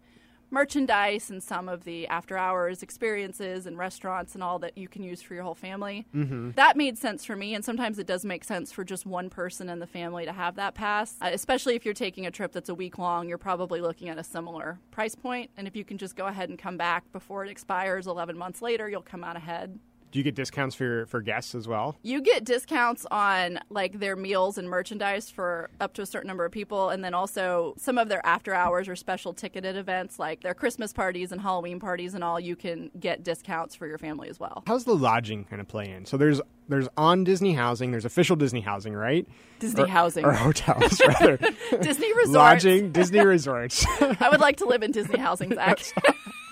merchandise 0.53 1.31
and 1.31 1.41
some 1.41 1.67
of 1.67 1.83
the 1.83 2.07
after 2.07 2.37
hours 2.37 2.83
experiences 2.83 3.65
and 3.65 3.77
restaurants 3.77 4.35
and 4.35 4.43
all 4.43 4.59
that 4.59 4.77
you 4.77 4.87
can 4.87 5.03
use 5.03 5.21
for 5.21 5.33
your 5.33 5.43
whole 5.43 5.55
family. 5.55 6.05
Mm-hmm. 6.15 6.51
That 6.51 6.77
made 6.77 6.97
sense 6.97 7.25
for 7.25 7.35
me, 7.35 7.55
and 7.55 7.65
sometimes 7.65 7.97
it 7.97 8.05
does 8.05 8.23
make 8.23 8.43
sense 8.43 8.71
for 8.71 8.83
just 8.83 9.05
one 9.05 9.29
person 9.29 9.67
in 9.67 9.79
the 9.79 9.87
family 9.87 10.25
to 10.25 10.31
have 10.31 10.55
that 10.55 10.75
pass. 10.75 11.15
Uh, 11.21 11.31
especially 11.33 11.75
if 11.75 11.83
you're 11.83 11.93
taking 11.93 12.27
a 12.27 12.31
trip 12.31 12.51
that's 12.51 12.69
a 12.69 12.75
week 12.75 12.99
long, 12.99 13.27
you're 13.27 13.37
probably 13.37 13.81
looking 13.81 14.09
at 14.09 14.19
a 14.19 14.23
similar 14.23 14.79
price 14.91 15.15
point. 15.15 15.49
And 15.57 15.67
if 15.67 15.75
you 15.75 15.83
can 15.83 15.97
just 15.97 16.15
go 16.15 16.27
ahead 16.27 16.49
and 16.49 16.59
come 16.59 16.77
back 16.77 17.11
before 17.11 17.43
it 17.43 17.49
expires 17.49 18.05
11 18.05 18.37
months 18.37 18.61
later, 18.61 18.87
you'll 18.87 19.01
come 19.01 19.23
out 19.23 19.35
ahead. 19.35 19.79
Do 20.13 20.19
you 20.19 20.23
get 20.23 20.35
discounts 20.35 20.75
for 20.75 21.07
for 21.07 21.21
guests 21.21 21.55
as 21.55 21.67
well? 21.67 21.97
You 22.03 22.21
get 22.21 22.43
discounts 22.45 23.03
on 23.09 23.59
like 23.71 23.99
their 23.99 24.15
meals 24.15 24.59
and 24.59 24.69
merchandise 24.69 25.31
for 25.31 25.71
up 25.81 25.95
to 25.95 26.03
a 26.03 26.05
certain 26.05 26.27
number 26.27 26.45
of 26.45 26.51
people, 26.51 26.89
and 26.89 27.03
then 27.03 27.15
also 27.15 27.73
some 27.79 27.97
of 27.97 28.09
their 28.09 28.23
after 28.23 28.53
hours 28.53 28.87
or 28.87 28.95
special 28.95 29.33
ticketed 29.33 29.75
events, 29.75 30.19
like 30.19 30.41
their 30.41 30.53
Christmas 30.53 30.93
parties 30.93 31.31
and 31.31 31.41
Halloween 31.41 31.79
parties 31.79 32.13
and 32.13 32.23
all. 32.23 32.39
You 32.39 32.55
can 32.55 32.91
get 32.99 33.23
discounts 33.23 33.73
for 33.73 33.87
your 33.87 33.97
family 33.97 34.29
as 34.29 34.39
well. 34.39 34.63
How's 34.67 34.83
the 34.85 34.95
lodging 34.95 35.45
kind 35.45 35.59
of 35.59 35.67
play 35.67 35.89
in? 35.89 36.05
So 36.05 36.15
there's 36.17 36.39
there's 36.69 36.87
on 36.95 37.23
Disney 37.23 37.53
housing, 37.53 37.89
there's 37.89 38.05
official 38.05 38.35
Disney 38.35 38.61
housing, 38.61 38.93
right? 38.93 39.27
Disney 39.57 39.81
Or- 39.83 39.87
housing, 39.87 40.25
or 40.25 40.33
hotels 40.33 41.01
rather. 41.07 41.37
Disney 41.81 42.13
resorts. 42.13 42.29
Lodging, 42.35 42.91
Disney 42.91 43.19
resorts, 43.25 43.83
I 43.99 44.29
would 44.29 44.41
like 44.41 44.57
to 44.57 44.65
live 44.65 44.83
in 44.83 44.91
Disney 44.91 45.17
housing, 45.17 45.55
Zach. 45.55 45.79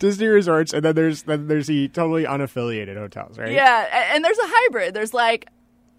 Disney 0.00 0.26
resorts, 0.26 0.72
and 0.72 0.84
then 0.84 0.96
there's 0.96 1.22
then 1.22 1.46
there's 1.46 1.68
the 1.68 1.86
totally 1.88 2.24
unaffiliated 2.24 2.96
hotels, 2.96 3.38
right? 3.38 3.52
Yeah, 3.52 4.12
and 4.12 4.24
there's 4.24 4.38
a 4.38 4.46
hybrid. 4.46 4.92
There's 4.94 5.14
like 5.14 5.46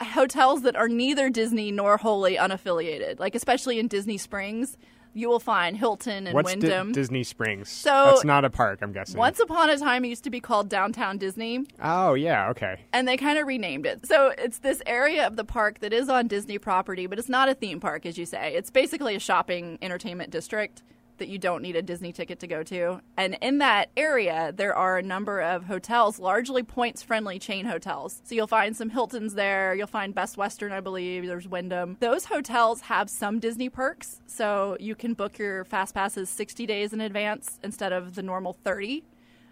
hotels 0.02 0.64
that 0.64 0.76
are 0.76 0.90
neither 0.90 1.30
Disney 1.30 1.72
nor 1.72 1.96
wholly 1.98 2.36
unaffiliated. 2.36 3.20
Like 3.20 3.36
especially 3.36 3.80
in 3.80 3.88
Disney 3.88 4.18
Springs, 4.18 4.76
you 5.14 5.30
will 5.30 5.40
find 5.40 5.78
Hilton 5.78 6.26
and 6.26 6.34
What's 6.34 6.56
Di- 6.56 6.92
Disney 6.92 7.24
Springs? 7.24 7.70
So- 7.70 8.06
that's 8.08 8.26
not 8.26 8.44
a 8.44 8.50
park, 8.50 8.80
I'm 8.82 8.92
guessing. 8.92 9.18
Once 9.18 9.40
upon 9.40 9.70
a 9.70 9.78
time, 9.78 10.04
it 10.06 10.08
used 10.08 10.24
to 10.24 10.30
be 10.32 10.40
called 10.40 10.68
Downtown 10.70 11.18
Disney, 11.18 11.66
Oh 11.82 12.14
yeah, 12.16 12.50
okay. 12.50 12.80
and 12.94 13.08
they 13.08 13.18
kind 13.18 13.38
of 13.38 13.46
renamed 13.46 13.86
it. 13.86 14.08
So 14.08 14.34
it's 14.38 14.60
this 14.60 14.82
area 14.86 15.28
of 15.28 15.36
the 15.36 15.46
park 15.46 15.80
that 15.82 15.94
is 15.94 16.10
on 16.10 16.28
Disney 16.28 16.58
property, 16.58 17.06
but 17.08 17.20
it's 17.20 17.30
not 17.30 17.50
a 17.50 17.54
theme 17.54 17.80
park, 17.80 18.06
as 18.06 18.18
you 18.18 18.26
say. 18.26 18.54
It's 18.56 18.72
basically 18.72 19.16
a 19.16 19.20
shopping 19.20 19.78
entertainment 19.82 20.32
district 20.32 20.82
that 21.22 21.30
you 21.30 21.38
don't 21.38 21.62
need 21.62 21.76
a 21.76 21.84
Disney 21.84 22.12
ticket 22.12 22.40
to 22.40 22.48
go 22.48 22.64
to. 22.64 23.00
And 23.16 23.38
in 23.44 23.60
that 23.60 23.92
area, 23.96 24.52
there 24.56 24.76
are 24.76 24.98
a 24.98 25.04
number 25.04 25.40
of 25.40 25.66
hotels, 25.66 26.18
largely 26.18 26.64
points 26.64 27.04
friendly 27.04 27.38
chain 27.38 27.68
hotels. 27.68 28.24
So 28.24 28.34
you'll 28.34 28.48
find 28.48 28.76
some 28.76 28.90
Hiltons 28.90 29.36
there, 29.36 29.76
you'll 29.76 29.86
find 29.86 30.16
Best 30.16 30.36
Western, 30.36 30.72
I 30.72 30.80
believe, 30.80 31.28
there's 31.28 31.48
Wyndham. 31.48 31.98
Those 32.00 32.26
hotels 32.26 32.82
have 32.82 33.08
some 33.08 33.38
Disney 33.40 33.70
perks, 33.70 34.20
so 34.26 34.78
you 34.80 34.96
can 34.96 35.14
book 35.14 35.38
your 35.38 35.64
fast 35.64 35.94
passes 35.94 36.28
60 36.28 36.66
days 36.66 36.92
in 36.92 37.02
advance 37.02 37.60
instead 37.64 37.94
of 37.94 38.16
the 38.16 38.24
normal 38.24 38.54
30 38.54 39.04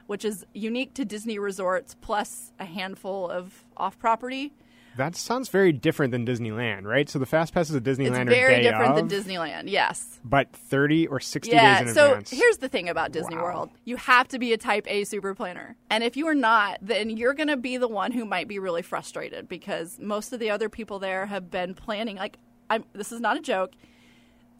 which 0.07 0.25
is 0.25 0.43
unique 0.55 0.91
to 0.95 1.05
Disney 1.05 1.37
resorts 1.37 1.95
plus 2.01 2.51
a 2.59 2.65
handful 2.65 3.29
of 3.29 3.63
off 3.77 3.99
property. 3.99 4.51
That 4.97 5.15
sounds 5.15 5.49
very 5.49 5.71
different 5.71 6.11
than 6.11 6.25
Disneyland, 6.25 6.83
right? 6.83 7.09
So 7.09 7.19
the 7.19 7.25
fast 7.25 7.53
passes 7.53 7.75
at 7.75 7.83
Disneyland 7.83 8.21
It's 8.27 8.29
very 8.29 8.61
different 8.61 8.95
than 8.95 9.07
Disneyland, 9.07 9.63
yes. 9.69 10.19
but 10.25 10.51
30 10.51 11.07
or 11.07 11.19
60 11.19 11.51
Yeah, 11.51 11.79
days 11.79 11.89
in 11.89 11.95
so 11.95 12.07
advance. 12.09 12.29
So 12.31 12.35
here's 12.35 12.57
the 12.57 12.67
thing 12.67 12.89
about 12.89 13.11
Disney 13.11 13.35
Wow. 13.37 13.43
World. 13.43 13.69
You 13.85 13.95
have 13.97 14.27
to 14.29 14.39
be 14.39 14.51
a 14.51 14.57
type 14.57 14.85
A 14.89 15.03
super 15.05 15.33
planner. 15.35 15.75
And 15.89 16.03
if 16.03 16.17
you 16.17 16.27
are 16.27 16.35
not, 16.35 16.79
then 16.81 17.09
you're 17.09 17.33
going 17.33 17.47
to 17.47 17.57
be 17.57 17.77
the 17.77 17.87
one 17.87 18.11
who 18.11 18.25
might 18.25 18.47
be 18.47 18.59
really 18.59 18.81
frustrated 18.81 19.47
because 19.47 19.99
most 19.99 20.33
of 20.33 20.39
the 20.39 20.49
other 20.49 20.69
people 20.69 20.99
there 20.99 21.25
have 21.27 21.49
been 21.49 21.73
planning 21.75 22.17
like 22.17 22.37
I'm 22.69 22.83
this 22.93 23.11
is 23.11 23.19
not 23.21 23.37
a 23.37 23.41
joke. 23.41 23.71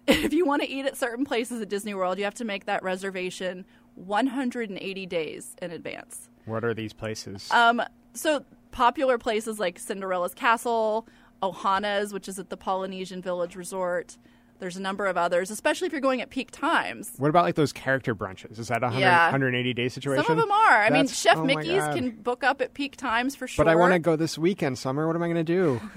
If 0.08 0.34
you 0.34 0.44
want 0.46 0.64
to 0.64 0.68
eat 0.70 0.86
at 0.88 0.98
certain 0.98 1.24
places 1.24 1.62
at 1.62 1.70
Disney 1.70 1.94
World, 1.94 2.18
you 2.18 2.24
have 2.24 2.34
to 2.36 2.46
make 2.46 2.66
that 2.66 2.82
reservation 2.82 3.64
180 3.94 5.06
days 5.06 5.56
in 5.62 5.72
advance. 5.72 6.30
What 6.46 6.64
are 6.64 6.74
these 6.74 6.94
places? 6.94 7.48
Um, 7.52 7.82
so 8.14 8.44
popular 8.80 9.18
places 9.18 9.60
like 9.60 9.78
Cinderella's 9.78 10.34
Castle, 10.34 11.06
Ohana's, 11.44 12.14
which 12.14 12.30
is 12.30 12.40
at 12.40 12.50
the 12.50 12.56
Polynesian 12.56 13.22
Village 13.22 13.58
Resort. 13.58 14.18
There's 14.60 14.78
a 14.78 14.82
number 14.82 15.06
of 15.06 15.18
others, 15.18 15.52
especially 15.52 15.88
if 15.88 15.92
you're 15.92 16.00
going 16.00 16.22
at 16.22 16.30
peak 16.30 16.50
times. 16.50 17.12
what 17.18 17.28
about 17.28 17.44
like 17.44 17.56
those 17.56 17.74
character 17.74 18.16
brunches? 18.16 18.58
Is 18.58 18.70
that 18.70 18.82
a 18.82 18.88
100, 18.88 19.02
Yeah. 19.02 19.26
180 19.26 19.74
day 19.74 19.90
situation? 19.90 20.24
Some 20.24 20.32
of 20.32 20.42
them 20.42 20.52
are. 20.52 20.82
I 20.82 20.90
mean, 20.92 21.08
Chef 21.08 21.36
oh 21.36 21.44
Mickey's 21.44 21.84
can 21.84 22.12
book 22.12 22.42
up 22.46 22.62
at 22.62 22.74
peak 22.74 22.96
times 22.96 23.36
for 23.36 23.48
sure. 23.48 23.66
But 23.66 23.70
I 23.70 23.76
want 23.76 23.92
to 23.92 24.00
go 24.00 24.16
this 24.16 24.38
weekend, 24.38 24.78
Summer. 24.78 25.06
What 25.08 25.16
am 25.18 25.24
I 25.24 25.28
going 25.28 25.46
to 25.46 25.54
do? 25.56 25.82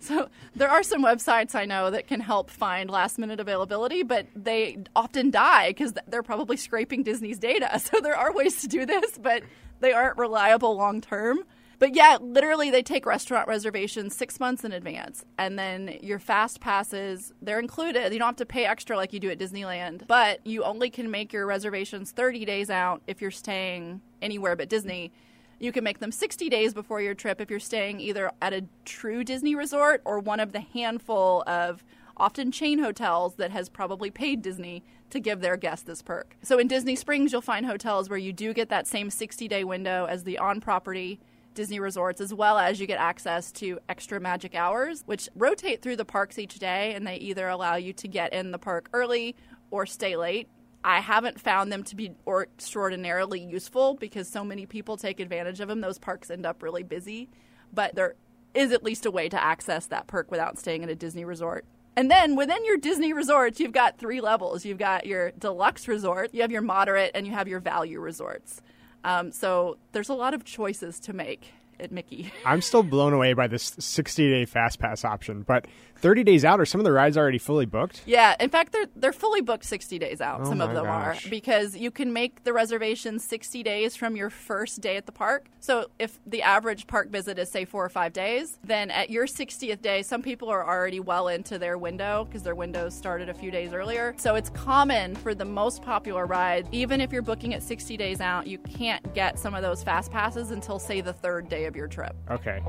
So 0.00 0.28
there 0.54 0.68
are 0.68 0.84
some 0.84 1.02
websites 1.02 1.56
I 1.56 1.64
know 1.64 1.90
that 1.90 2.06
can 2.06 2.20
help 2.20 2.50
find 2.50 2.88
last 2.88 3.18
minute 3.18 3.40
availability, 3.40 4.04
but 4.04 4.28
they 4.36 4.78
often 4.94 5.32
die 5.32 5.70
because 5.70 5.92
they're 6.06 6.22
probably 6.22 6.56
scraping 6.56 7.02
Disney's 7.02 7.40
data. 7.40 7.80
So 7.80 7.98
there 8.00 8.16
are 8.16 8.32
ways 8.32 8.60
to 8.60 8.68
do 8.68 8.86
this, 8.86 9.18
but 9.18 9.42
they 9.80 9.92
aren't 9.92 10.16
reliable 10.16 10.76
long 10.76 11.00
term. 11.00 11.40
But 11.78 11.94
yeah, 11.94 12.18
literally, 12.20 12.70
they 12.70 12.82
take 12.82 13.06
restaurant 13.06 13.46
reservations 13.46 14.16
six 14.16 14.40
months 14.40 14.64
in 14.64 14.72
advance, 14.72 15.24
and 15.38 15.58
then 15.58 15.98
your 16.02 16.18
fast 16.18 16.60
passes 16.60 17.32
they're 17.40 17.60
included. 17.60 18.12
You 18.12 18.18
don't 18.18 18.28
have 18.28 18.36
to 18.36 18.46
pay 18.46 18.64
extra 18.64 18.96
like 18.96 19.12
you 19.12 19.20
do 19.20 19.30
at 19.30 19.38
Disneyland, 19.38 20.06
but 20.08 20.44
you 20.44 20.64
only 20.64 20.90
can 20.90 21.10
make 21.10 21.32
your 21.32 21.46
reservations 21.46 22.10
30 22.10 22.44
days 22.44 22.68
out 22.68 23.02
if 23.06 23.22
you're 23.22 23.30
staying 23.30 24.00
anywhere 24.20 24.56
but 24.56 24.68
Disney. 24.68 25.12
You 25.60 25.72
can 25.72 25.82
make 25.82 25.98
them 25.98 26.12
60 26.12 26.48
days 26.48 26.72
before 26.72 27.00
your 27.00 27.14
trip 27.14 27.40
if 27.40 27.50
you're 27.50 27.58
staying 27.58 28.00
either 28.00 28.30
at 28.40 28.52
a 28.52 28.64
true 28.84 29.24
Disney 29.24 29.56
resort 29.56 30.02
or 30.04 30.20
one 30.20 30.38
of 30.38 30.52
the 30.52 30.60
handful 30.60 31.42
of 31.48 31.84
often 32.16 32.52
chain 32.52 32.78
hotels 32.78 33.34
that 33.36 33.50
has 33.50 33.68
probably 33.68 34.10
paid 34.10 34.42
Disney 34.42 34.84
to 35.10 35.20
give 35.20 35.40
their 35.40 35.56
guests 35.56 35.84
this 35.84 36.02
perk. 36.02 36.36
So 36.42 36.58
in 36.58 36.68
Disney 36.68 36.94
Springs, 36.94 37.32
you'll 37.32 37.40
find 37.40 37.66
hotels 37.66 38.08
where 38.08 38.18
you 38.18 38.32
do 38.32 38.52
get 38.52 38.68
that 38.68 38.86
same 38.86 39.10
60 39.10 39.48
day 39.48 39.64
window 39.64 40.06
as 40.06 40.24
the 40.24 40.38
on 40.38 40.60
property 40.60 41.20
Disney 41.58 41.80
resorts, 41.80 42.20
as 42.20 42.32
well 42.32 42.56
as 42.56 42.78
you 42.78 42.86
get 42.86 43.00
access 43.00 43.50
to 43.50 43.80
extra 43.88 44.20
magic 44.20 44.54
hours, 44.54 45.02
which 45.06 45.28
rotate 45.34 45.82
through 45.82 45.96
the 45.96 46.04
parks 46.04 46.38
each 46.38 46.60
day, 46.60 46.94
and 46.94 47.04
they 47.04 47.16
either 47.16 47.48
allow 47.48 47.74
you 47.74 47.92
to 47.94 48.06
get 48.06 48.32
in 48.32 48.52
the 48.52 48.58
park 48.58 48.88
early 48.92 49.34
or 49.72 49.84
stay 49.84 50.14
late. 50.14 50.48
I 50.84 51.00
haven't 51.00 51.40
found 51.40 51.72
them 51.72 51.82
to 51.82 51.96
be 51.96 52.12
extraordinarily 52.28 53.40
useful 53.40 53.94
because 53.94 54.28
so 54.28 54.44
many 54.44 54.66
people 54.66 54.96
take 54.96 55.18
advantage 55.18 55.58
of 55.58 55.66
them. 55.66 55.80
Those 55.80 55.98
parks 55.98 56.30
end 56.30 56.46
up 56.46 56.62
really 56.62 56.84
busy, 56.84 57.28
but 57.74 57.96
there 57.96 58.14
is 58.54 58.70
at 58.70 58.84
least 58.84 59.04
a 59.04 59.10
way 59.10 59.28
to 59.28 59.42
access 59.42 59.86
that 59.86 60.06
perk 60.06 60.30
without 60.30 60.60
staying 60.60 60.84
at 60.84 60.90
a 60.90 60.94
Disney 60.94 61.24
resort. 61.24 61.64
And 61.96 62.08
then 62.08 62.36
within 62.36 62.64
your 62.64 62.76
Disney 62.76 63.12
resorts, 63.12 63.58
you've 63.58 63.72
got 63.72 63.98
three 63.98 64.20
levels. 64.20 64.64
You've 64.64 64.78
got 64.78 65.06
your 65.06 65.32
deluxe 65.32 65.88
resort, 65.88 66.32
you 66.32 66.42
have 66.42 66.52
your 66.52 66.62
moderate, 66.62 67.10
and 67.16 67.26
you 67.26 67.32
have 67.32 67.48
your 67.48 67.58
value 67.58 67.98
resorts. 67.98 68.62
Um, 69.04 69.32
so 69.32 69.76
there's 69.92 70.08
a 70.08 70.14
lot 70.14 70.34
of 70.34 70.44
choices 70.44 70.98
to 71.00 71.12
make 71.12 71.52
at 71.80 71.92
Mickey. 71.92 72.32
I'm 72.44 72.60
still 72.60 72.82
blown 72.82 73.12
away 73.12 73.32
by 73.32 73.46
this 73.46 73.74
60 73.78 74.30
day 74.30 74.44
fast 74.44 74.78
pass 74.78 75.04
option, 75.04 75.42
but 75.42 75.66
30 75.96 76.22
days 76.24 76.44
out, 76.44 76.60
are 76.60 76.66
some 76.66 76.80
of 76.80 76.84
the 76.84 76.92
rides 76.92 77.16
already 77.16 77.38
fully 77.38 77.66
booked? 77.66 78.02
Yeah, 78.06 78.36
in 78.38 78.50
fact, 78.50 78.72
they're 78.72 78.86
they're 78.94 79.12
fully 79.12 79.40
booked 79.40 79.64
60 79.64 79.98
days 79.98 80.20
out. 80.20 80.42
Oh 80.42 80.44
some 80.44 80.60
of 80.60 80.72
them 80.72 80.84
gosh. 80.84 81.26
are 81.26 81.30
because 81.30 81.76
you 81.76 81.90
can 81.90 82.12
make 82.12 82.44
the 82.44 82.52
reservation 82.52 83.18
60 83.18 83.62
days 83.62 83.96
from 83.96 84.16
your 84.16 84.30
first 84.30 84.80
day 84.80 84.96
at 84.96 85.06
the 85.06 85.12
park. 85.12 85.46
So 85.60 85.86
if 85.98 86.20
the 86.26 86.42
average 86.42 86.86
park 86.86 87.10
visit 87.10 87.38
is 87.38 87.50
say 87.50 87.64
four 87.64 87.84
or 87.84 87.88
five 87.88 88.12
days, 88.12 88.58
then 88.62 88.90
at 88.90 89.10
your 89.10 89.26
60th 89.26 89.82
day, 89.82 90.02
some 90.02 90.22
people 90.22 90.48
are 90.48 90.66
already 90.66 91.00
well 91.00 91.28
into 91.28 91.58
their 91.58 91.76
window 91.76 92.24
because 92.24 92.42
their 92.42 92.54
windows 92.54 92.94
started 92.94 93.28
a 93.28 93.34
few 93.34 93.50
days 93.50 93.72
earlier. 93.72 94.14
So 94.18 94.36
it's 94.36 94.50
common 94.50 95.16
for 95.16 95.34
the 95.34 95.44
most 95.44 95.82
popular 95.82 96.26
rides, 96.26 96.68
even 96.72 97.00
if 97.00 97.12
you're 97.12 97.22
booking 97.22 97.52
it 97.52 97.62
60 97.62 97.96
days 97.96 98.20
out, 98.20 98.46
you 98.46 98.58
can't 98.58 99.14
get 99.14 99.38
some 99.38 99.54
of 99.54 99.62
those 99.62 99.82
fast 99.82 100.12
passes 100.12 100.52
until 100.52 100.78
say 100.78 101.00
the 101.00 101.12
third 101.12 101.48
day 101.48 101.66
of 101.68 101.76
your 101.76 101.86
trip. 101.86 102.16
Okay. 102.30 102.60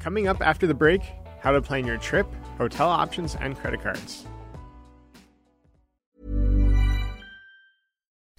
Coming 0.00 0.26
up 0.26 0.40
after 0.40 0.66
the 0.66 0.74
break, 0.74 1.02
how 1.40 1.52
to 1.52 1.62
plan 1.62 1.86
your 1.86 1.98
trip, 1.98 2.26
hotel 2.56 2.88
options, 2.88 3.36
and 3.36 3.56
credit 3.56 3.82
cards. 3.82 4.26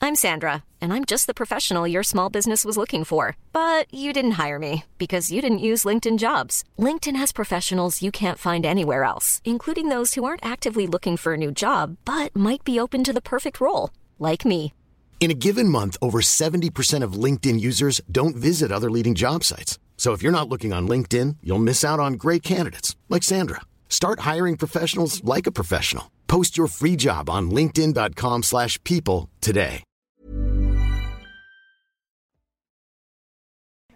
I'm 0.02 0.16
Sandra, 0.16 0.64
and 0.82 0.94
I'm 0.94 1.06
just 1.06 1.28
the 1.28 1.34
professional 1.34 1.86
your 1.86 2.04
small 2.04 2.30
business 2.30 2.66
was 2.66 2.78
looking 2.78 3.04
for. 3.04 3.36
But 3.52 3.94
you 3.94 4.12
didn't 4.12 4.40
hire 4.44 4.58
me 4.58 4.86
because 4.98 5.32
you 5.32 5.42
didn't 5.42 5.60
use 5.60 5.84
LinkedIn 5.84 6.18
jobs. 6.18 6.64
LinkedIn 6.80 7.18
has 7.18 7.32
professionals 7.32 8.02
you 8.02 8.10
can't 8.10 8.40
find 8.40 8.66
anywhere 8.66 9.04
else, 9.04 9.42
including 9.46 9.90
those 9.90 10.14
who 10.16 10.24
aren't 10.24 10.46
actively 10.46 10.88
looking 10.88 11.18
for 11.18 11.34
a 11.34 11.38
new 11.38 11.52
job 11.52 11.98
but 12.06 12.36
might 12.36 12.64
be 12.64 12.80
open 12.80 13.04
to 13.04 13.14
the 13.14 13.22
perfect 13.22 13.62
role, 13.62 13.92
like 14.18 14.46
me. 14.46 14.74
In 15.20 15.32
a 15.32 15.34
given 15.34 15.68
month, 15.68 15.98
over 16.02 16.22
70% 16.22 17.04
of 17.04 17.14
LinkedIn 17.14 17.60
users 17.60 18.00
don't 18.10 18.38
visit 18.38 18.72
other 18.72 18.90
leading 18.90 19.16
job 19.16 19.44
sites. 19.44 19.78
So 19.98 20.14
if 20.14 20.24
you're 20.24 20.32
not 20.32 20.48
looking 20.48 20.72
on 20.72 20.88
LinkedIn, 20.88 21.36
you'll 21.44 21.60
miss 21.60 21.84
out 21.84 22.00
on 22.00 22.14
great 22.14 22.42
candidates 22.42 22.96
like 23.10 23.22
Sandra. 23.24 23.60
Start 23.90 24.22
hiring 24.22 24.56
professionals 24.56 25.22
like 25.26 25.46
a 25.46 25.52
professional. 25.52 26.10
Post 26.28 26.58
your 26.58 26.68
free 26.68 26.96
job 26.96 27.30
on 27.30 27.52
linkedin.com/people 27.52 28.42
slash 28.44 28.82
people 28.86 29.30
today. 29.42 29.84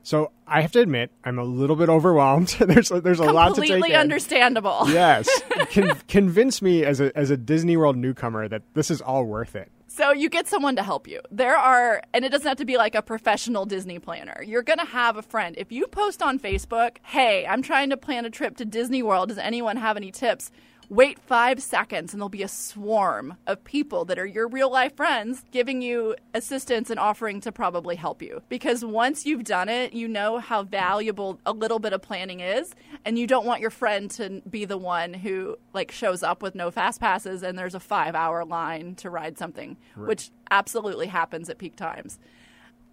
So 0.06 0.32
I 0.46 0.60
have 0.62 0.74
to 0.74 0.82
admit, 0.82 1.12
I'm 1.24 1.40
a 1.40 1.44
little 1.46 1.78
bit 1.78 1.88
overwhelmed. 1.88 2.50
there's 2.60 2.90
there's 2.90 3.20
a 3.20 3.24
lot 3.32 3.56
to 3.56 3.62
take 3.62 3.70
Completely 3.70 3.94
in. 3.94 4.00
understandable. 4.02 4.80
Yes, 4.88 5.30
Con- 5.72 5.96
convince 6.10 6.62
me 6.62 6.84
as 6.84 7.00
a 7.00 7.16
as 7.18 7.30
a 7.30 7.38
Disney 7.38 7.78
World 7.78 7.96
newcomer 7.96 8.50
that 8.50 8.64
this 8.74 8.92
is 8.92 9.00
all 9.00 9.24
worth 9.24 9.56
it. 9.56 9.72
So 9.96 10.12
you 10.12 10.28
get 10.28 10.48
someone 10.48 10.76
to 10.78 10.82
help 10.82 11.08
you. 11.08 11.22
There 11.30 11.56
are, 11.56 12.02
and 12.16 12.26
it 12.26 12.30
doesn't 12.30 12.48
have 12.48 12.58
to 12.58 12.66
be 12.66 12.78
like 12.78 12.96
a 12.96 13.04
professional 13.04 13.68
Disney 13.68 14.00
planner. 14.00 14.42
You're 14.42 14.64
going 14.64 14.80
to 14.80 14.86
have 14.86 15.18
a 15.18 15.22
friend. 15.22 15.54
If 15.56 15.72
you 15.72 15.86
post 15.86 16.24
on 16.24 16.40
Facebook, 16.40 16.98
hey, 17.04 17.46
I'm 17.46 17.62
trying 17.62 17.92
to 17.92 17.98
plan 17.98 18.26
a 18.26 18.32
trip 18.32 18.58
to 18.58 18.66
Disney 18.66 19.04
World. 19.04 19.30
Does 19.30 19.38
anyone 19.38 19.78
have 19.78 19.96
any 19.96 20.12
tips? 20.12 20.50
Wait 20.94 21.18
five 21.18 21.60
seconds, 21.60 22.14
and 22.14 22.22
there'll 22.22 22.30
be 22.30 22.44
a 22.44 22.48
swarm 22.48 23.36
of 23.48 23.64
people 23.64 24.06
that 24.06 24.20
are 24.20 24.28
your 24.28 24.48
real 24.48 24.72
life 24.72 24.96
friends 24.96 25.44
giving 25.50 25.82
you 25.82 26.16
assistance 26.36 26.92
and 26.92 27.00
offering 27.00 27.42
to 27.42 27.52
probably 27.52 27.96
help 27.96 28.22
you. 28.22 28.44
Because 28.48 28.86
once 28.86 29.26
you've 29.26 29.44
done 29.44 29.70
it, 29.70 29.94
you 29.94 30.08
know 30.08 30.38
how 30.38 30.62
valuable 30.62 31.40
a 31.48 31.52
little 31.52 31.80
bit 31.80 31.94
of 31.94 32.04
planning 32.04 32.42
is, 32.42 32.76
and 33.06 33.18
you 33.18 33.26
don't 33.26 33.44
want 33.44 33.60
your 33.60 33.72
friend 33.72 34.12
to 34.12 34.44
be 34.48 34.66
the 34.66 34.78
one 34.78 35.16
who 35.16 35.58
like 35.74 35.92
shows 35.92 36.22
up 36.22 36.44
with 36.44 36.54
no 36.54 36.70
fast 36.70 37.00
passes 37.00 37.42
and 37.42 37.58
there's 37.58 37.74
a 37.74 37.80
five 37.80 38.14
hour 38.14 38.46
line 38.46 38.94
to 38.98 39.10
ride 39.10 39.40
something, 39.40 39.78
right. 39.96 40.10
which 40.10 40.30
absolutely 40.52 41.08
happens 41.08 41.50
at 41.50 41.58
peak 41.58 41.76
times. 41.76 42.20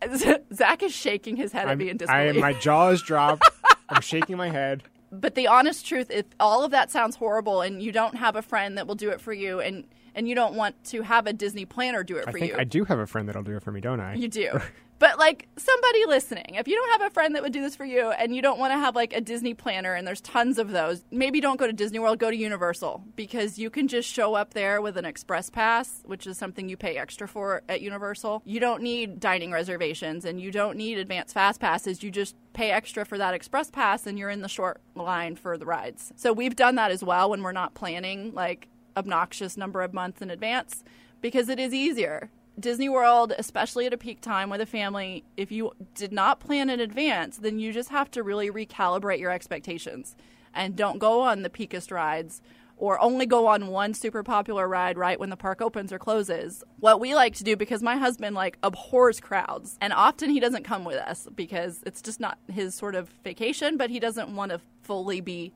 Zach 0.54 0.82
is 0.82 0.94
shaking 0.94 1.36
his 1.36 1.52
head 1.52 1.64
I'm, 1.64 1.72
at 1.72 1.78
me 1.78 1.90
in 1.90 1.98
disbelief. 1.98 2.36
I, 2.42 2.52
my 2.52 2.54
jaw 2.54 2.88
is 2.88 3.02
dropped. 3.02 3.46
I'm 3.90 4.00
shaking 4.00 4.38
my 4.38 4.48
head 4.48 4.84
but 5.12 5.34
the 5.34 5.46
honest 5.46 5.86
truth, 5.86 6.10
if 6.10 6.26
all 6.38 6.64
of 6.64 6.70
that 6.70 6.90
sounds 6.90 7.16
horrible 7.16 7.62
and 7.62 7.82
you 7.82 7.92
don't 7.92 8.16
have 8.16 8.36
a 8.36 8.42
friend 8.42 8.78
that 8.78 8.86
will 8.86 8.94
do 8.94 9.10
it 9.10 9.20
for 9.20 9.32
you 9.32 9.60
and 9.60 9.84
and 10.14 10.28
you 10.28 10.34
don't 10.34 10.54
want 10.54 10.82
to 10.84 11.02
have 11.02 11.26
a 11.26 11.32
Disney 11.32 11.64
planner 11.64 12.02
do 12.02 12.16
it 12.16 12.24
I 12.26 12.32
for 12.32 12.38
think 12.38 12.52
you. 12.52 12.58
I 12.58 12.64
do 12.64 12.84
have 12.84 12.98
a 12.98 13.06
friend 13.06 13.28
that'll 13.28 13.44
do 13.44 13.56
it 13.56 13.62
for 13.62 13.70
me, 13.70 13.80
don't 13.80 14.00
I? 14.00 14.14
You 14.14 14.28
do. 14.28 14.60
But 15.00 15.18
like 15.18 15.48
somebody 15.56 16.04
listening, 16.06 16.56
if 16.56 16.68
you 16.68 16.76
don't 16.76 17.00
have 17.00 17.10
a 17.10 17.14
friend 17.14 17.34
that 17.34 17.42
would 17.42 17.54
do 17.54 17.62
this 17.62 17.74
for 17.74 17.86
you 17.86 18.10
and 18.10 18.36
you 18.36 18.42
don't 18.42 18.58
want 18.58 18.74
to 18.74 18.78
have 18.78 18.94
like 18.94 19.14
a 19.14 19.20
Disney 19.22 19.54
planner 19.54 19.94
and 19.94 20.06
there's 20.06 20.20
tons 20.20 20.58
of 20.58 20.72
those, 20.72 21.06
maybe 21.10 21.40
don't 21.40 21.58
go 21.58 21.66
to 21.66 21.72
Disney 21.72 21.98
World, 21.98 22.18
go 22.18 22.30
to 22.30 22.36
Universal 22.36 23.02
because 23.16 23.58
you 23.58 23.70
can 23.70 23.88
just 23.88 24.06
show 24.06 24.34
up 24.34 24.52
there 24.52 24.82
with 24.82 24.98
an 24.98 25.06
express 25.06 25.48
pass, 25.48 26.02
which 26.04 26.26
is 26.26 26.36
something 26.36 26.68
you 26.68 26.76
pay 26.76 26.98
extra 26.98 27.26
for 27.26 27.62
at 27.66 27.80
Universal. 27.80 28.42
You 28.44 28.60
don't 28.60 28.82
need 28.82 29.18
dining 29.18 29.52
reservations 29.52 30.26
and 30.26 30.38
you 30.38 30.52
don't 30.52 30.76
need 30.76 30.98
advanced 30.98 31.32
fast 31.32 31.60
passes. 31.60 32.02
You 32.02 32.10
just 32.10 32.36
pay 32.52 32.70
extra 32.70 33.06
for 33.06 33.16
that 33.16 33.32
express 33.32 33.70
pass 33.70 34.06
and 34.06 34.18
you're 34.18 34.28
in 34.28 34.42
the 34.42 34.48
short 34.48 34.82
line 34.94 35.34
for 35.34 35.56
the 35.56 35.64
rides. 35.64 36.12
So 36.16 36.34
we've 36.34 36.56
done 36.56 36.74
that 36.74 36.90
as 36.90 37.02
well 37.02 37.30
when 37.30 37.42
we're 37.42 37.52
not 37.52 37.72
planning 37.72 38.34
like 38.34 38.68
obnoxious 38.98 39.56
number 39.56 39.80
of 39.80 39.94
months 39.94 40.20
in 40.20 40.28
advance 40.30 40.84
because 41.22 41.48
it 41.48 41.58
is 41.58 41.72
easier 41.72 42.28
Disney 42.60 42.88
World, 42.88 43.32
especially 43.38 43.86
at 43.86 43.92
a 43.92 43.98
peak 43.98 44.20
time 44.20 44.50
with 44.50 44.60
a 44.60 44.66
family, 44.66 45.24
if 45.36 45.50
you 45.50 45.72
did 45.94 46.12
not 46.12 46.40
plan 46.40 46.70
in 46.70 46.80
advance, 46.80 47.38
then 47.38 47.58
you 47.58 47.72
just 47.72 47.90
have 47.90 48.10
to 48.12 48.22
really 48.22 48.50
recalibrate 48.50 49.18
your 49.18 49.30
expectations 49.30 50.16
and 50.54 50.76
don't 50.76 50.98
go 50.98 51.20
on 51.22 51.42
the 51.42 51.50
peakest 51.50 51.90
rides 51.90 52.42
or 52.76 53.00
only 53.00 53.26
go 53.26 53.46
on 53.46 53.66
one 53.66 53.92
super 53.92 54.22
popular 54.22 54.66
ride 54.66 54.96
right 54.96 55.20
when 55.20 55.28
the 55.28 55.36
park 55.36 55.60
opens 55.60 55.92
or 55.92 55.98
closes. 55.98 56.64
What 56.78 56.98
we 56.98 57.14
like 57.14 57.34
to 57.36 57.44
do 57.44 57.54
because 57.54 57.82
my 57.82 57.96
husband 57.96 58.34
like 58.34 58.56
abhors 58.62 59.20
crowds 59.20 59.76
and 59.82 59.92
often 59.92 60.30
he 60.30 60.40
doesn't 60.40 60.64
come 60.64 60.84
with 60.84 60.96
us 60.96 61.28
because 61.34 61.82
it's 61.84 62.00
just 62.00 62.20
not 62.20 62.38
his 62.50 62.74
sort 62.74 62.94
of 62.94 63.10
vacation, 63.22 63.76
but 63.76 63.90
he 63.90 64.00
doesn't 64.00 64.34
want 64.34 64.50
to 64.50 64.60
fully 64.82 65.20
be 65.20 65.52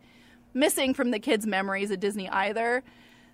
missing 0.52 0.92
from 0.92 1.11
the 1.11 1.18
kids' 1.18 1.46
memories 1.46 1.90
at 1.90 1.99
Disney 1.99 2.28
either. 2.28 2.84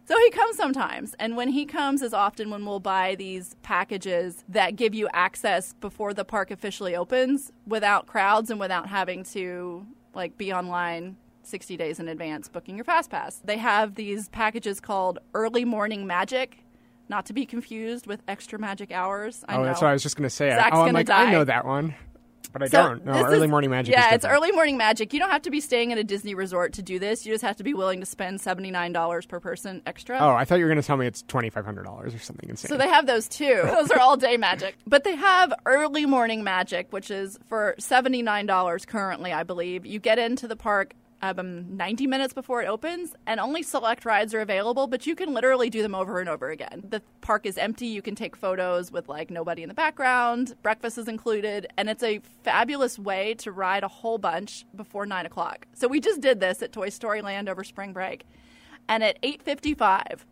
So 0.06 0.18
he 0.18 0.30
comes 0.30 0.56
sometimes. 0.56 1.14
And 1.18 1.36
when 1.36 1.48
he 1.48 1.64
comes 1.64 2.02
is 2.02 2.12
often 2.12 2.50
when 2.50 2.64
we'll 2.64 2.80
buy 2.80 3.14
these 3.14 3.54
packages 3.62 4.44
that 4.48 4.76
give 4.76 4.94
you 4.94 5.08
access 5.12 5.72
before 5.74 6.14
the 6.14 6.24
park 6.24 6.50
officially 6.50 6.96
opens 6.96 7.52
without 7.66 8.06
crowds 8.06 8.50
and 8.50 8.58
without 8.58 8.88
having 8.88 9.22
to 9.24 9.86
like 10.14 10.36
be 10.36 10.52
online 10.52 11.16
60 11.42 11.76
days 11.76 12.00
in 12.00 12.08
advance 12.08 12.48
booking 12.48 12.76
your 12.76 12.84
fast 12.84 13.10
pass. 13.10 13.40
They 13.44 13.58
have 13.58 13.94
these 13.94 14.28
packages 14.28 14.80
called 14.80 15.18
Early 15.34 15.64
Morning 15.64 16.06
Magic, 16.06 16.64
not 17.08 17.26
to 17.26 17.32
be 17.32 17.46
confused 17.46 18.06
with 18.06 18.22
Extra 18.28 18.58
Magic 18.58 18.92
Hours. 18.92 19.44
I 19.48 19.54
oh, 19.54 19.58
know. 19.58 19.64
that's 19.64 19.80
what 19.80 19.88
I 19.88 19.92
was 19.92 20.02
just 20.02 20.16
going 20.16 20.28
to 20.28 20.34
say. 20.34 20.50
Zach's 20.50 20.76
oh, 20.76 20.82
I'm 20.82 20.92
like, 20.92 21.06
die. 21.06 21.28
I 21.28 21.32
know 21.32 21.44
that 21.44 21.64
one. 21.64 21.94
But 22.52 22.62
I 22.62 22.66
so 22.66 22.88
don't. 22.88 23.04
No, 23.04 23.12
early 23.12 23.44
is, 23.44 23.50
morning 23.50 23.70
magic. 23.70 23.94
Yeah, 23.94 24.14
it's 24.14 24.24
early 24.24 24.52
morning 24.52 24.76
magic. 24.76 25.12
You 25.12 25.20
don't 25.20 25.30
have 25.30 25.42
to 25.42 25.50
be 25.50 25.60
staying 25.60 25.92
at 25.92 25.98
a 25.98 26.04
Disney 26.04 26.34
resort 26.34 26.72
to 26.74 26.82
do 26.82 26.98
this. 26.98 27.24
You 27.24 27.32
just 27.32 27.44
have 27.44 27.56
to 27.56 27.64
be 27.64 27.74
willing 27.74 28.00
to 28.00 28.06
spend 28.06 28.40
seventy 28.40 28.70
nine 28.70 28.92
dollars 28.92 29.26
per 29.26 29.40
person 29.40 29.82
extra. 29.86 30.18
Oh, 30.18 30.30
I 30.30 30.44
thought 30.44 30.56
you 30.56 30.64
were 30.64 30.70
going 30.70 30.80
to 30.80 30.86
tell 30.86 30.96
me 30.96 31.06
it's 31.06 31.22
twenty 31.22 31.50
five 31.50 31.64
hundred 31.64 31.84
dollars 31.84 32.14
or 32.14 32.18
something 32.18 32.48
insane. 32.48 32.68
So 32.68 32.76
they 32.76 32.88
have 32.88 33.06
those 33.06 33.28
too. 33.28 33.60
those 33.64 33.90
are 33.90 34.00
all 34.00 34.16
day 34.16 34.36
magic. 34.36 34.76
But 34.86 35.04
they 35.04 35.14
have 35.16 35.52
early 35.66 36.06
morning 36.06 36.42
magic, 36.44 36.92
which 36.92 37.10
is 37.10 37.38
for 37.48 37.74
seventy 37.78 38.22
nine 38.22 38.46
dollars 38.46 38.84
currently, 38.84 39.32
I 39.32 39.42
believe. 39.42 39.86
You 39.86 39.98
get 39.98 40.18
into 40.18 40.48
the 40.48 40.56
park 40.56 40.94
um, 41.22 41.76
90 41.76 42.06
minutes 42.06 42.32
before 42.32 42.62
it 42.62 42.66
opens, 42.66 43.14
and 43.26 43.40
only 43.40 43.62
select 43.62 44.04
rides 44.04 44.34
are 44.34 44.40
available, 44.40 44.86
but 44.86 45.06
you 45.06 45.14
can 45.14 45.34
literally 45.34 45.70
do 45.70 45.82
them 45.82 45.94
over 45.94 46.20
and 46.20 46.28
over 46.28 46.50
again. 46.50 46.84
The 46.88 47.02
park 47.20 47.46
is 47.46 47.58
empty. 47.58 47.86
You 47.86 48.02
can 48.02 48.14
take 48.14 48.36
photos 48.36 48.90
with 48.90 49.08
like 49.08 49.30
nobody 49.30 49.62
in 49.62 49.68
the 49.68 49.74
background. 49.74 50.54
Breakfast 50.62 50.98
is 50.98 51.08
included, 51.08 51.66
and 51.76 51.88
it's 51.90 52.02
a 52.02 52.20
fabulous 52.42 52.98
way 52.98 53.34
to 53.34 53.52
ride 53.52 53.82
a 53.82 53.88
whole 53.88 54.18
bunch 54.18 54.64
before 54.74 55.06
9 55.06 55.26
o'clock. 55.26 55.66
So 55.74 55.88
we 55.88 56.00
just 56.00 56.20
did 56.20 56.40
this 56.40 56.62
at 56.62 56.72
Toy 56.72 56.88
Story 56.88 57.22
Land 57.22 57.48
over 57.48 57.64
spring 57.64 57.92
break. 57.92 58.26
And 58.88 59.04
at 59.04 59.18
855, 59.22 60.26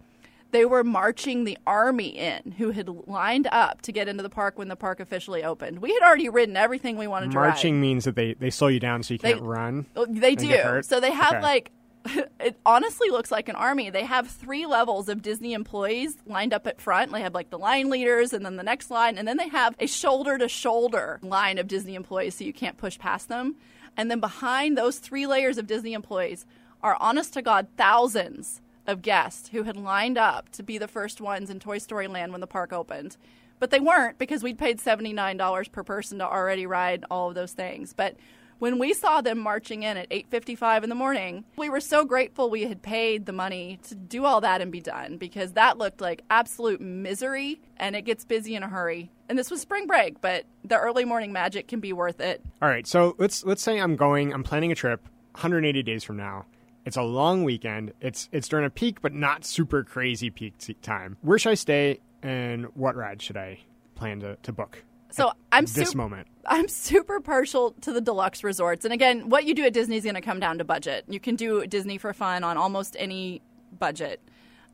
they 0.50 0.64
were 0.64 0.82
marching 0.82 1.44
the 1.44 1.58
army 1.66 2.08
in 2.08 2.52
who 2.52 2.70
had 2.70 2.88
lined 3.06 3.46
up 3.52 3.82
to 3.82 3.92
get 3.92 4.08
into 4.08 4.22
the 4.22 4.30
park 4.30 4.58
when 4.58 4.68
the 4.68 4.76
park 4.76 5.00
officially 5.00 5.44
opened. 5.44 5.80
We 5.80 5.92
had 5.92 6.02
already 6.02 6.28
ridden 6.28 6.56
everything 6.56 6.96
we 6.96 7.06
wanted 7.06 7.32
Marching 7.32 7.32
to 7.32 7.48
Marching 7.48 7.80
means 7.80 8.04
that 8.04 8.16
they, 8.16 8.34
they 8.34 8.50
slow 8.50 8.68
you 8.68 8.80
down 8.80 9.02
so 9.02 9.14
you 9.14 9.18
can't 9.18 9.42
run. 9.42 9.86
Oh, 9.94 10.06
they 10.08 10.34
do. 10.34 10.82
So 10.82 11.00
they 11.00 11.12
have 11.12 11.34
okay. 11.34 11.42
like 11.42 11.70
it 12.40 12.56
honestly 12.64 13.10
looks 13.10 13.30
like 13.30 13.48
an 13.48 13.56
army. 13.56 13.90
They 13.90 14.04
have 14.04 14.28
three 14.28 14.66
levels 14.66 15.08
of 15.08 15.22
Disney 15.22 15.52
employees 15.52 16.16
lined 16.26 16.54
up 16.54 16.66
at 16.66 16.80
front. 16.80 17.12
They 17.12 17.20
have 17.20 17.34
like 17.34 17.50
the 17.50 17.58
line 17.58 17.90
leaders 17.90 18.32
and 18.32 18.44
then 18.44 18.56
the 18.56 18.62
next 18.62 18.90
line, 18.90 19.18
and 19.18 19.26
then 19.26 19.36
they 19.36 19.48
have 19.48 19.74
a 19.78 19.86
shoulder 19.86 20.38
to 20.38 20.48
shoulder 20.48 21.18
line 21.22 21.58
of 21.58 21.66
Disney 21.66 21.94
employees 21.94 22.36
so 22.36 22.44
you 22.44 22.52
can't 22.52 22.76
push 22.76 22.98
past 22.98 23.28
them. 23.28 23.56
And 23.96 24.10
then 24.10 24.20
behind 24.20 24.78
those 24.78 24.98
three 24.98 25.26
layers 25.26 25.58
of 25.58 25.66
Disney 25.66 25.92
employees 25.92 26.46
are 26.82 26.96
honest 27.00 27.34
to 27.34 27.42
God 27.42 27.66
thousands 27.76 28.60
of 28.88 29.02
guests 29.02 29.50
who 29.50 29.62
had 29.62 29.76
lined 29.76 30.18
up 30.18 30.48
to 30.50 30.62
be 30.64 30.78
the 30.78 30.88
first 30.88 31.20
ones 31.20 31.50
in 31.50 31.60
Toy 31.60 31.78
Story 31.78 32.08
Land 32.08 32.32
when 32.32 32.40
the 32.40 32.46
park 32.46 32.72
opened. 32.72 33.16
But 33.60 33.70
they 33.70 33.80
weren't 33.80 34.18
because 34.18 34.42
we'd 34.42 34.58
paid 34.58 34.78
$79 34.78 35.70
per 35.70 35.84
person 35.84 36.18
to 36.18 36.26
already 36.26 36.66
ride 36.66 37.04
all 37.10 37.28
of 37.28 37.34
those 37.34 37.52
things. 37.52 37.92
But 37.92 38.16
when 38.58 38.78
we 38.78 38.92
saw 38.92 39.20
them 39.20 39.38
marching 39.38 39.84
in 39.84 39.96
at 39.96 40.08
8:55 40.10 40.82
in 40.82 40.88
the 40.88 40.94
morning, 40.96 41.44
we 41.56 41.68
were 41.68 41.80
so 41.80 42.04
grateful 42.04 42.50
we 42.50 42.64
had 42.64 42.82
paid 42.82 43.26
the 43.26 43.32
money 43.32 43.78
to 43.84 43.94
do 43.94 44.24
all 44.24 44.40
that 44.40 44.60
and 44.60 44.72
be 44.72 44.80
done 44.80 45.16
because 45.16 45.52
that 45.52 45.78
looked 45.78 46.00
like 46.00 46.22
absolute 46.30 46.80
misery 46.80 47.60
and 47.76 47.94
it 47.94 48.02
gets 48.02 48.24
busy 48.24 48.56
in 48.56 48.62
a 48.62 48.68
hurry. 48.68 49.10
And 49.28 49.38
this 49.38 49.50
was 49.50 49.60
spring 49.60 49.86
break, 49.86 50.20
but 50.20 50.44
the 50.64 50.78
early 50.78 51.04
morning 51.04 51.32
magic 51.32 51.68
can 51.68 51.78
be 51.78 51.92
worth 51.92 52.20
it. 52.20 52.42
All 52.60 52.68
right, 52.68 52.86
so 52.86 53.14
let's 53.18 53.44
let's 53.44 53.62
say 53.62 53.78
I'm 53.78 53.94
going, 53.96 54.32
I'm 54.32 54.42
planning 54.42 54.72
a 54.72 54.74
trip 54.74 55.04
180 55.34 55.82
days 55.84 56.02
from 56.02 56.16
now. 56.16 56.46
It's 56.88 56.96
a 56.96 57.02
long 57.02 57.44
weekend. 57.44 57.92
It's 58.00 58.30
it's 58.32 58.48
during 58.48 58.64
a 58.64 58.70
peak, 58.70 59.02
but 59.02 59.12
not 59.12 59.44
super 59.44 59.84
crazy 59.84 60.30
peak 60.30 60.54
time. 60.80 61.18
Where 61.20 61.38
should 61.38 61.50
I 61.50 61.54
stay, 61.54 62.00
and 62.22 62.64
what 62.74 62.96
ride 62.96 63.20
should 63.20 63.36
I 63.36 63.58
plan 63.94 64.20
to, 64.20 64.36
to 64.36 64.52
book? 64.52 64.82
So 65.10 65.32
I'm 65.52 65.66
this 65.66 65.94
moment. 65.94 66.28
I'm 66.46 66.66
super 66.66 67.20
partial 67.20 67.72
to 67.82 67.92
the 67.92 68.00
deluxe 68.00 68.42
resorts, 68.42 68.86
and 68.86 68.94
again, 68.94 69.28
what 69.28 69.44
you 69.44 69.54
do 69.54 69.64
at 69.64 69.74
Disney 69.74 69.96
is 69.96 70.02
going 70.02 70.14
to 70.14 70.22
come 70.22 70.40
down 70.40 70.56
to 70.58 70.64
budget. 70.64 71.04
You 71.08 71.20
can 71.20 71.36
do 71.36 71.66
Disney 71.66 71.98
for 71.98 72.14
fun 72.14 72.42
on 72.42 72.56
almost 72.56 72.96
any 72.98 73.42
budget, 73.78 74.26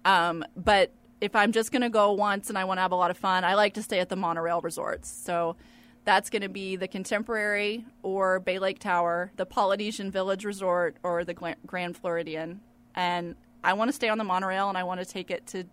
um, 0.05 0.44
but 0.57 0.92
if 1.20 1.35
I'm 1.35 1.50
just 1.50 1.72
going 1.72 1.83
to 1.83 1.90
go 1.90 2.12
once 2.12 2.48
and 2.48 2.57
I 2.57 2.64
want 2.64 2.79
to 2.79 2.83
have 2.83 2.92
a 2.92 2.96
lot 2.96 3.11
of 3.11 3.18
fun, 3.18 3.42
I 3.42 3.55
like 3.55 3.74
to 3.74 3.83
stay 3.83 3.98
at 3.98 4.09
the 4.09 4.16
monorail 4.16 4.61
resorts. 4.61 5.11
So 5.11 5.57
that's 6.05 6.31
going 6.31 6.43
to 6.43 6.49
be 6.49 6.77
the 6.77 6.88
Contemporary 6.88 7.87
or 8.03 8.40
Bay 8.40 8.59
Lake 8.59 8.79
Tower, 8.79 9.33
the 9.37 9.47
Polynesian 9.47 10.11
Village 10.11 10.45
Resort, 10.45 10.97
or 11.03 11.25
the 11.25 11.35
Grand 11.67 11.97
Floridian. 11.97 12.61
And 12.95 13.37
I 13.62 13.73
want 13.73 13.88
to 13.88 13.93
stay 13.93 14.09
on 14.09 14.19
the 14.19 14.25
monorail 14.25 14.69
and 14.69 14.77
I 14.77 14.85
want 14.85 15.01
to 15.01 15.07
take 15.07 15.31
it 15.31 15.47
to 15.49 15.64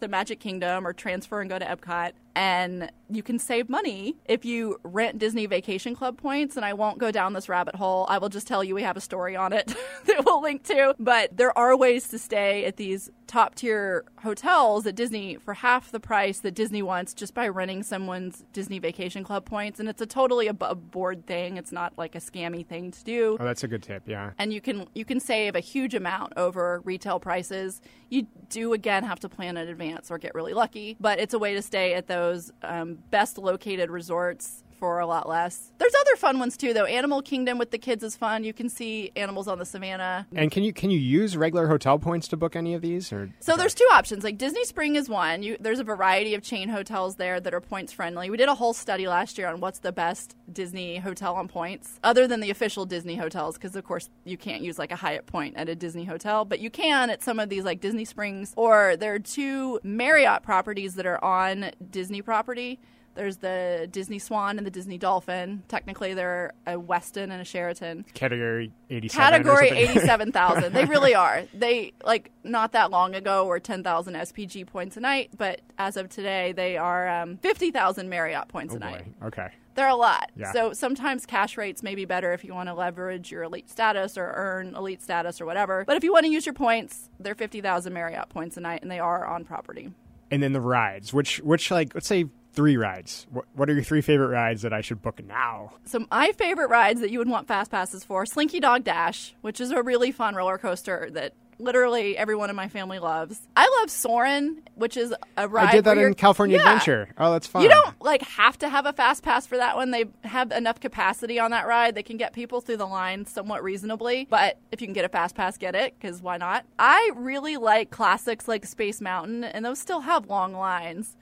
the 0.00 0.08
Magic 0.08 0.40
Kingdom 0.40 0.86
or 0.86 0.92
transfer 0.92 1.40
and 1.40 1.50
go 1.50 1.58
to 1.58 1.64
Epcot. 1.64 2.12
And 2.38 2.92
you 3.10 3.24
can 3.24 3.40
save 3.40 3.68
money 3.68 4.14
if 4.26 4.44
you 4.44 4.78
rent 4.84 5.18
Disney 5.18 5.46
Vacation 5.46 5.96
Club 5.96 6.18
points. 6.18 6.54
And 6.56 6.64
I 6.64 6.72
won't 6.72 6.98
go 6.98 7.10
down 7.10 7.32
this 7.32 7.48
rabbit 7.48 7.74
hole. 7.74 8.06
I 8.08 8.18
will 8.18 8.28
just 8.28 8.46
tell 8.46 8.62
you 8.62 8.76
we 8.76 8.82
have 8.82 8.96
a 8.96 9.00
story 9.00 9.34
on 9.34 9.52
it 9.52 9.66
that 10.06 10.24
we'll 10.24 10.40
link 10.40 10.62
to. 10.64 10.94
But 11.00 11.36
there 11.36 11.56
are 11.58 11.76
ways 11.76 12.06
to 12.08 12.18
stay 12.18 12.64
at 12.64 12.76
these 12.76 13.10
top 13.26 13.56
tier 13.56 14.04
hotels 14.22 14.86
at 14.86 14.94
Disney 14.94 15.36
for 15.36 15.52
half 15.52 15.90
the 15.90 15.98
price 15.98 16.38
that 16.40 16.52
Disney 16.52 16.80
wants 16.80 17.12
just 17.12 17.34
by 17.34 17.48
renting 17.48 17.82
someone's 17.82 18.44
Disney 18.52 18.78
Vacation 18.78 19.24
Club 19.24 19.44
points. 19.44 19.80
And 19.80 19.88
it's 19.88 20.00
a 20.00 20.06
totally 20.06 20.46
above 20.46 20.92
board 20.92 21.26
thing. 21.26 21.56
It's 21.56 21.72
not 21.72 21.92
like 21.96 22.14
a 22.14 22.20
scammy 22.20 22.64
thing 22.64 22.92
to 22.92 23.02
do. 23.02 23.36
Oh, 23.40 23.44
that's 23.44 23.64
a 23.64 23.68
good 23.68 23.82
tip. 23.82 24.04
Yeah. 24.06 24.30
And 24.38 24.52
you 24.52 24.60
can 24.60 24.86
you 24.94 25.04
can 25.04 25.18
save 25.18 25.56
a 25.56 25.60
huge 25.60 25.94
amount 25.94 26.34
over 26.36 26.82
retail 26.84 27.18
prices. 27.18 27.80
You 28.10 28.28
do 28.48 28.74
again 28.74 29.02
have 29.02 29.18
to 29.20 29.28
plan 29.28 29.56
in 29.56 29.68
advance 29.68 30.10
or 30.10 30.18
get 30.18 30.34
really 30.36 30.54
lucky, 30.54 30.96
but 31.00 31.18
it's 31.18 31.34
a 31.34 31.38
way 31.38 31.54
to 31.54 31.62
stay 31.62 31.94
at 31.94 32.06
those 32.06 32.27
um, 32.62 32.98
best 33.10 33.38
located 33.38 33.90
resorts 33.90 34.64
for 34.78 35.00
a 35.00 35.06
lot 35.06 35.28
less. 35.28 35.72
There's 35.78 35.94
other 36.00 36.16
fun 36.16 36.38
ones 36.38 36.56
too, 36.56 36.72
though. 36.72 36.84
Animal 36.84 37.22
Kingdom 37.22 37.58
with 37.58 37.70
the 37.70 37.78
kids 37.78 38.02
is 38.04 38.16
fun. 38.16 38.44
You 38.44 38.52
can 38.52 38.68
see 38.68 39.10
animals 39.16 39.48
on 39.48 39.58
the 39.58 39.64
savannah. 39.64 40.26
And 40.34 40.50
can 40.50 40.62
you 40.62 40.72
can 40.72 40.90
you 40.90 40.98
use 40.98 41.36
regular 41.36 41.66
hotel 41.66 41.98
points 41.98 42.28
to 42.28 42.36
book 42.36 42.56
any 42.56 42.74
of 42.74 42.82
these? 42.82 43.12
Or 43.12 43.30
So 43.40 43.56
there's 43.56 43.74
two 43.74 43.88
options. 43.92 44.24
Like 44.24 44.38
Disney 44.38 44.64
Spring 44.64 44.96
is 44.96 45.08
one. 45.08 45.42
You, 45.42 45.56
there's 45.60 45.80
a 45.80 45.84
variety 45.84 46.34
of 46.34 46.42
chain 46.42 46.68
hotels 46.68 47.16
there 47.16 47.40
that 47.40 47.52
are 47.52 47.60
points 47.60 47.92
friendly. 47.92 48.30
We 48.30 48.36
did 48.36 48.48
a 48.48 48.54
whole 48.54 48.72
study 48.72 49.08
last 49.08 49.38
year 49.38 49.48
on 49.48 49.60
what's 49.60 49.80
the 49.80 49.92
best 49.92 50.36
Disney 50.52 50.98
hotel 50.98 51.34
on 51.34 51.48
points, 51.48 51.98
other 52.02 52.26
than 52.26 52.40
the 52.40 52.50
official 52.50 52.86
Disney 52.86 53.16
hotels, 53.16 53.56
because 53.56 53.76
of 53.76 53.84
course 53.84 54.08
you 54.24 54.36
can't 54.36 54.62
use 54.62 54.78
like 54.78 54.92
a 54.92 54.96
Hyatt 54.96 55.26
point 55.26 55.56
at 55.56 55.68
a 55.68 55.74
Disney 55.74 56.04
hotel, 56.04 56.44
but 56.44 56.60
you 56.60 56.70
can 56.70 57.10
at 57.10 57.22
some 57.22 57.38
of 57.38 57.48
these 57.48 57.64
like 57.64 57.80
Disney 57.80 58.04
Springs. 58.04 58.52
Or 58.56 58.96
there 58.96 59.14
are 59.14 59.18
two 59.18 59.80
Marriott 59.82 60.42
properties 60.42 60.94
that 60.94 61.06
are 61.06 61.22
on 61.22 61.72
Disney 61.90 62.22
property. 62.22 62.80
There's 63.18 63.38
the 63.38 63.88
Disney 63.90 64.20
Swan 64.20 64.58
and 64.58 64.66
the 64.66 64.70
Disney 64.70 64.96
Dolphin. 64.96 65.64
Technically, 65.66 66.14
they're 66.14 66.52
a 66.68 66.74
Westin 66.74 67.24
and 67.24 67.32
a 67.32 67.44
Sheraton. 67.44 68.04
category 68.14 68.70
eighty 68.90 69.08
seven. 69.08 69.42
Category 69.42 69.68
87,000. 69.76 70.72
they 70.72 70.84
really 70.84 71.16
are. 71.16 71.42
They, 71.52 71.94
like, 72.04 72.30
not 72.44 72.70
that 72.72 72.92
long 72.92 73.16
ago 73.16 73.44
were 73.44 73.58
10,000 73.58 74.14
SPG 74.14 74.68
points 74.68 74.96
a 74.96 75.00
night, 75.00 75.30
but 75.36 75.62
as 75.78 75.96
of 75.96 76.08
today, 76.08 76.52
they 76.52 76.76
are 76.76 77.08
um, 77.08 77.38
50,000 77.38 78.08
Marriott 78.08 78.46
points 78.46 78.72
Oh 78.74 78.76
a 78.76 78.80
night. 78.80 79.06
Okay. 79.24 79.48
They're 79.74 79.88
a 79.88 79.96
lot. 79.96 80.30
Yeah. 80.36 80.52
So 80.52 80.72
sometimes 80.72 81.26
cash 81.26 81.56
rates 81.56 81.82
may 81.82 81.96
be 81.96 82.04
better 82.04 82.32
if 82.32 82.44
you 82.44 82.54
want 82.54 82.68
to 82.68 82.74
leverage 82.74 83.32
your 83.32 83.42
elite 83.42 83.68
status 83.68 84.16
or 84.16 84.32
earn 84.36 84.76
elite 84.76 85.02
status 85.02 85.40
or 85.40 85.46
whatever. 85.46 85.84
But 85.84 85.96
if 85.96 86.04
you 86.04 86.12
want 86.12 86.24
to 86.26 86.30
use 86.30 86.46
your 86.46 86.52
points, 86.54 87.10
they're 87.18 87.34
50,000 87.34 87.92
Marriott 87.92 88.28
points 88.28 88.56
a 88.56 88.60
night, 88.60 88.82
and 88.82 88.90
they 88.90 89.00
are 89.00 89.26
on 89.26 89.44
property. 89.44 89.92
And 90.30 90.40
then 90.42 90.52
the 90.52 90.60
rides. 90.60 91.12
Which 91.12 91.38
which 91.38 91.70
like 91.70 91.94
let's 91.94 92.06
say 92.06 92.26
three 92.52 92.76
rides. 92.76 93.26
What, 93.30 93.44
what 93.54 93.70
are 93.70 93.74
your 93.74 93.82
three 93.84 94.00
favorite 94.00 94.28
rides 94.28 94.62
that 94.62 94.72
I 94.72 94.80
should 94.80 95.02
book 95.02 95.22
now? 95.24 95.72
So 95.84 96.06
my 96.10 96.32
favorite 96.32 96.68
rides 96.70 97.00
that 97.00 97.10
you 97.10 97.18
would 97.18 97.28
want 97.28 97.48
fast 97.48 97.70
passes 97.70 98.04
for: 98.04 98.26
Slinky 98.26 98.60
Dog 98.60 98.84
Dash, 98.84 99.34
which 99.40 99.60
is 99.60 99.70
a 99.70 99.82
really 99.82 100.12
fun 100.12 100.34
roller 100.34 100.58
coaster 100.58 101.08
that 101.12 101.34
literally 101.60 102.16
everyone 102.16 102.50
in 102.50 102.54
my 102.54 102.68
family 102.68 103.00
loves. 103.00 103.40
I 103.56 103.68
love 103.80 103.90
Soarin', 103.90 104.62
which 104.76 104.96
is 104.96 105.12
a 105.36 105.48
ride. 105.48 105.68
I 105.68 105.72
did 105.72 105.84
that 105.86 105.98
in 105.98 106.14
California 106.14 106.56
Yeah. 106.56 106.62
Adventure. 106.62 107.08
Oh, 107.18 107.32
that's 107.32 107.48
fun. 107.48 107.62
You 107.62 107.68
don't 107.68 108.00
like 108.00 108.22
have 108.22 108.56
to 108.58 108.68
have 108.68 108.86
a 108.86 108.92
fast 108.92 109.24
pass 109.24 109.44
for 109.44 109.56
that 109.56 109.74
one. 109.74 109.90
They 109.90 110.04
have 110.22 110.52
enough 110.52 110.78
capacity 110.78 111.40
on 111.40 111.50
that 111.50 111.66
ride. 111.66 111.96
They 111.96 112.04
can 112.04 112.16
get 112.16 112.32
people 112.32 112.60
through 112.60 112.76
the 112.76 112.86
line 112.86 113.26
somewhat 113.26 113.64
reasonably. 113.64 114.28
But 114.30 114.58
if 114.70 114.80
you 114.80 114.86
can 114.86 114.94
get 114.94 115.04
a 115.04 115.08
fast 115.08 115.34
pass, 115.34 115.58
get 115.58 115.74
it 115.74 115.94
because 115.98 116.22
why 116.22 116.36
not? 116.36 116.64
I 116.78 117.10
really 117.16 117.56
like 117.56 117.90
classics 117.90 118.46
like 118.46 118.64
Space 118.64 119.00
Mountain, 119.00 119.42
and 119.42 119.64
those 119.64 119.80
still 119.80 120.00
have 120.02 120.26
long 120.28 120.52
lines. 120.52 121.16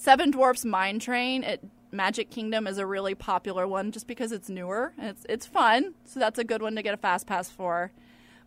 Seven 0.00 0.30
Dwarfs 0.30 0.64
Mine 0.64 0.98
Train 0.98 1.44
at 1.44 1.60
Magic 1.92 2.30
Kingdom 2.30 2.66
is 2.66 2.78
a 2.78 2.86
really 2.86 3.14
popular 3.14 3.68
one 3.68 3.92
just 3.92 4.06
because 4.06 4.32
it's 4.32 4.48
newer 4.48 4.94
and 4.96 5.08
it's 5.08 5.26
it's 5.28 5.44
fun. 5.44 5.92
So 6.06 6.18
that's 6.18 6.38
a 6.38 6.44
good 6.44 6.62
one 6.62 6.74
to 6.76 6.82
get 6.82 6.94
a 6.94 6.96
fast 6.96 7.26
pass 7.26 7.50
for. 7.50 7.92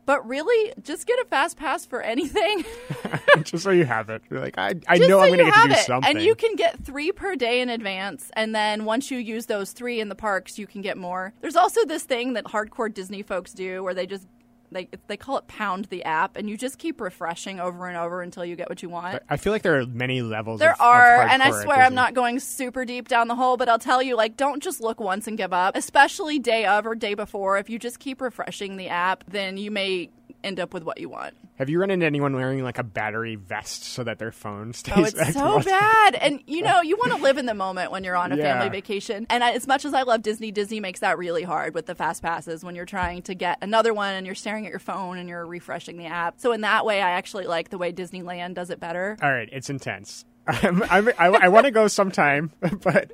But 0.07 0.27
really, 0.27 0.73
just 0.81 1.05
get 1.05 1.19
a 1.19 1.25
fast 1.25 1.55
pass 1.55 1.85
for 1.85 2.01
anything. 2.01 2.65
just 3.43 3.63
so 3.65 3.69
you 3.69 3.85
have 3.85 4.09
it. 4.09 4.23
You're 4.31 4.39
like 4.39 4.57
I, 4.57 4.73
I 4.87 4.97
Just 4.97 5.07
know 5.07 5.19
so 5.19 5.21
I'm 5.21 5.27
going 5.27 5.45
to 5.45 5.51
get 5.51 5.61
to 5.61 5.67
do 5.67 5.73
it. 5.75 5.77
something. 5.85 6.17
And 6.17 6.25
you 6.25 6.33
can 6.33 6.55
get 6.55 6.83
three 6.83 7.11
per 7.11 7.35
day 7.35 7.61
in 7.61 7.69
advance. 7.69 8.31
And 8.35 8.55
then 8.55 8.85
once 8.85 9.11
you 9.11 9.19
use 9.19 9.45
those 9.45 9.73
three 9.73 9.99
in 9.99 10.09
the 10.09 10.15
parks, 10.15 10.57
you 10.57 10.65
can 10.65 10.81
get 10.81 10.97
more. 10.97 11.33
There's 11.41 11.55
also 11.55 11.85
this 11.85 12.01
thing 12.01 12.33
that 12.33 12.45
hardcore 12.45 12.91
Disney 12.91 13.21
folks 13.21 13.53
do 13.53 13.83
where 13.83 13.93
they 13.93 14.07
just. 14.07 14.25
They, 14.73 14.89
they 15.07 15.17
call 15.17 15.37
it 15.37 15.47
pound 15.47 15.85
the 15.85 16.03
app, 16.03 16.35
and 16.35 16.49
you 16.49 16.57
just 16.57 16.77
keep 16.77 16.99
refreshing 16.99 17.59
over 17.59 17.87
and 17.87 17.97
over 17.97 18.21
until 18.21 18.43
you 18.43 18.55
get 18.55 18.69
what 18.69 18.81
you 18.83 18.89
want. 18.89 19.21
I 19.29 19.37
feel 19.37 19.53
like 19.53 19.61
there 19.61 19.79
are 19.79 19.85
many 19.85 20.21
levels. 20.21 20.59
There 20.59 20.71
of, 20.71 20.79
of 20.79 20.81
are, 20.81 21.21
and 21.21 21.41
I 21.41 21.51
swear 21.63 21.77
I'm 21.77 21.95
not 21.95 22.13
going 22.13 22.39
super 22.39 22.85
deep 22.85 23.07
down 23.07 23.27
the 23.27 23.35
hole, 23.35 23.57
but 23.57 23.69
I'll 23.69 23.79
tell 23.79 24.01
you, 24.01 24.15
like, 24.15 24.37
don't 24.37 24.61
just 24.61 24.81
look 24.81 24.99
once 24.99 25.27
and 25.27 25.37
give 25.37 25.53
up, 25.53 25.75
especially 25.75 26.39
day 26.39 26.65
of 26.65 26.85
or 26.85 26.95
day 26.95 27.13
before. 27.13 27.57
If 27.57 27.69
you 27.69 27.79
just 27.79 27.99
keep 27.99 28.21
refreshing 28.21 28.77
the 28.77 28.89
app, 28.89 29.23
then 29.27 29.57
you 29.57 29.71
may 29.71 30.09
end 30.43 30.59
up 30.59 30.73
with 30.73 30.83
what 30.83 30.99
you 30.99 31.09
want. 31.09 31.35
Have 31.57 31.69
you 31.69 31.79
run 31.79 31.91
into 31.91 32.05
anyone 32.05 32.35
wearing 32.35 32.63
like 32.63 32.79
a 32.79 32.83
battery 32.83 33.35
vest 33.35 33.83
so 33.83 34.03
that 34.03 34.19
their 34.19 34.31
phone 34.31 34.69
oh, 34.69 34.71
stays? 34.71 35.15
Oh, 35.15 35.21
it's 35.21 35.33
so 35.33 35.45
all 35.45 35.57
the 35.59 35.69
time? 35.69 35.79
bad. 35.79 36.15
And 36.15 36.43
you 36.47 36.61
know, 36.63 36.81
you 36.81 36.97
want 36.97 37.11
to 37.15 37.21
live 37.21 37.37
in 37.37 37.45
the 37.45 37.53
moment 37.53 37.91
when 37.91 38.03
you're 38.03 38.15
on 38.15 38.31
a 38.31 38.35
Yeah. 38.37 38.59
family 38.59 38.69
vacation. 38.69 39.27
And 39.29 39.43
I, 39.43 39.51
as 39.51 39.67
much 39.67 39.85
as 39.85 39.93
I 39.93 40.01
love 40.03 40.21
Disney, 40.21 40.51
Disney 40.51 40.79
makes 40.79 40.99
that 41.01 41.17
really 41.17 41.43
hard 41.43 41.73
with 41.73 41.85
the 41.85 41.95
fast 41.95 42.21
passes 42.21 42.63
when 42.63 42.75
you're 42.75 42.85
trying 42.85 43.21
to 43.23 43.35
get 43.35 43.59
another 43.61 43.93
one 43.93 44.13
and 44.13 44.25
you're 44.25 44.35
staring 44.35 44.65
at 44.65 44.69
your 44.71 44.79
phone 44.79 45.17
and 45.17 45.29
you're 45.29 45.45
refreshing 45.45 45.97
the 45.97 46.05
app. 46.07 46.39
So 46.39 46.51
in 46.51 46.61
that 46.61 46.85
way, 46.85 47.01
I 47.01 47.11
actually 47.11 47.45
like 47.45 47.69
the 47.69 47.77
way 47.77 47.93
Disneyland 47.93 48.55
does 48.55 48.69
it 48.69 48.79
better. 48.79 49.17
All 49.21 49.31
right, 49.31 49.49
it's 49.51 49.69
intense. 49.69 50.25
I'm, 50.47 50.83
I'm, 50.83 51.07
I, 51.17 51.27
I 51.27 51.47
want 51.49 51.65
to 51.65 51.71
go 51.71 51.87
sometime, 51.87 52.51
but 52.81 53.11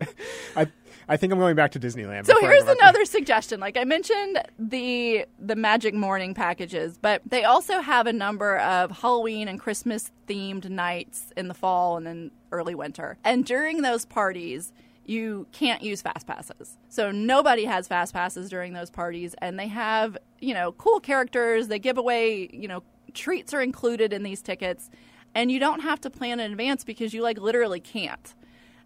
I 0.55 0.67
I 1.09 1.17
think 1.17 1.33
I'm 1.33 1.39
going 1.39 1.55
back 1.55 1.71
to 1.71 1.79
Disneyland. 1.79 2.27
So 2.27 2.39
here's 2.39 2.67
another 2.67 3.03
suggestion. 3.03 3.59
Like 3.59 3.77
I 3.77 3.83
mentioned 3.83 4.43
the 4.59 5.25
the 5.39 5.55
Magic 5.55 5.95
Morning 5.95 6.35
packages, 6.35 6.99
but 6.99 7.23
they 7.25 7.43
also 7.43 7.81
have 7.81 8.05
a 8.05 8.13
number 8.13 8.59
of 8.59 8.91
Halloween 8.91 9.47
and 9.47 9.59
Christmas 9.59 10.11
themed 10.27 10.69
nights 10.69 11.33
in 11.35 11.47
the 11.47 11.55
fall 11.55 11.97
and 11.97 12.05
then 12.05 12.31
early 12.51 12.75
winter. 12.75 13.17
And 13.23 13.43
during 13.43 13.81
those 13.81 14.05
parties, 14.05 14.71
you 15.03 15.47
can't 15.51 15.81
use 15.81 16.03
fast 16.03 16.27
passes. 16.27 16.77
So 16.89 17.09
nobody 17.09 17.65
has 17.65 17.87
fast 17.87 18.13
passes 18.13 18.47
during 18.47 18.73
those 18.73 18.91
parties 18.91 19.33
and 19.41 19.57
they 19.57 19.67
have, 19.67 20.15
you 20.39 20.53
know, 20.53 20.73
cool 20.73 20.99
characters, 20.99 21.69
they 21.69 21.79
give 21.79 21.97
away, 21.97 22.51
you 22.53 22.67
know, 22.67 22.83
treats 23.15 23.51
are 23.55 23.61
included 23.61 24.13
in 24.13 24.21
these 24.21 24.43
tickets 24.43 24.91
and 25.33 25.51
you 25.51 25.59
don't 25.59 25.79
have 25.81 25.99
to 26.01 26.11
plan 26.11 26.39
in 26.39 26.51
advance 26.51 26.83
because 26.83 27.15
you 27.15 27.23
like 27.23 27.39
literally 27.39 27.79
can't. 27.79 28.35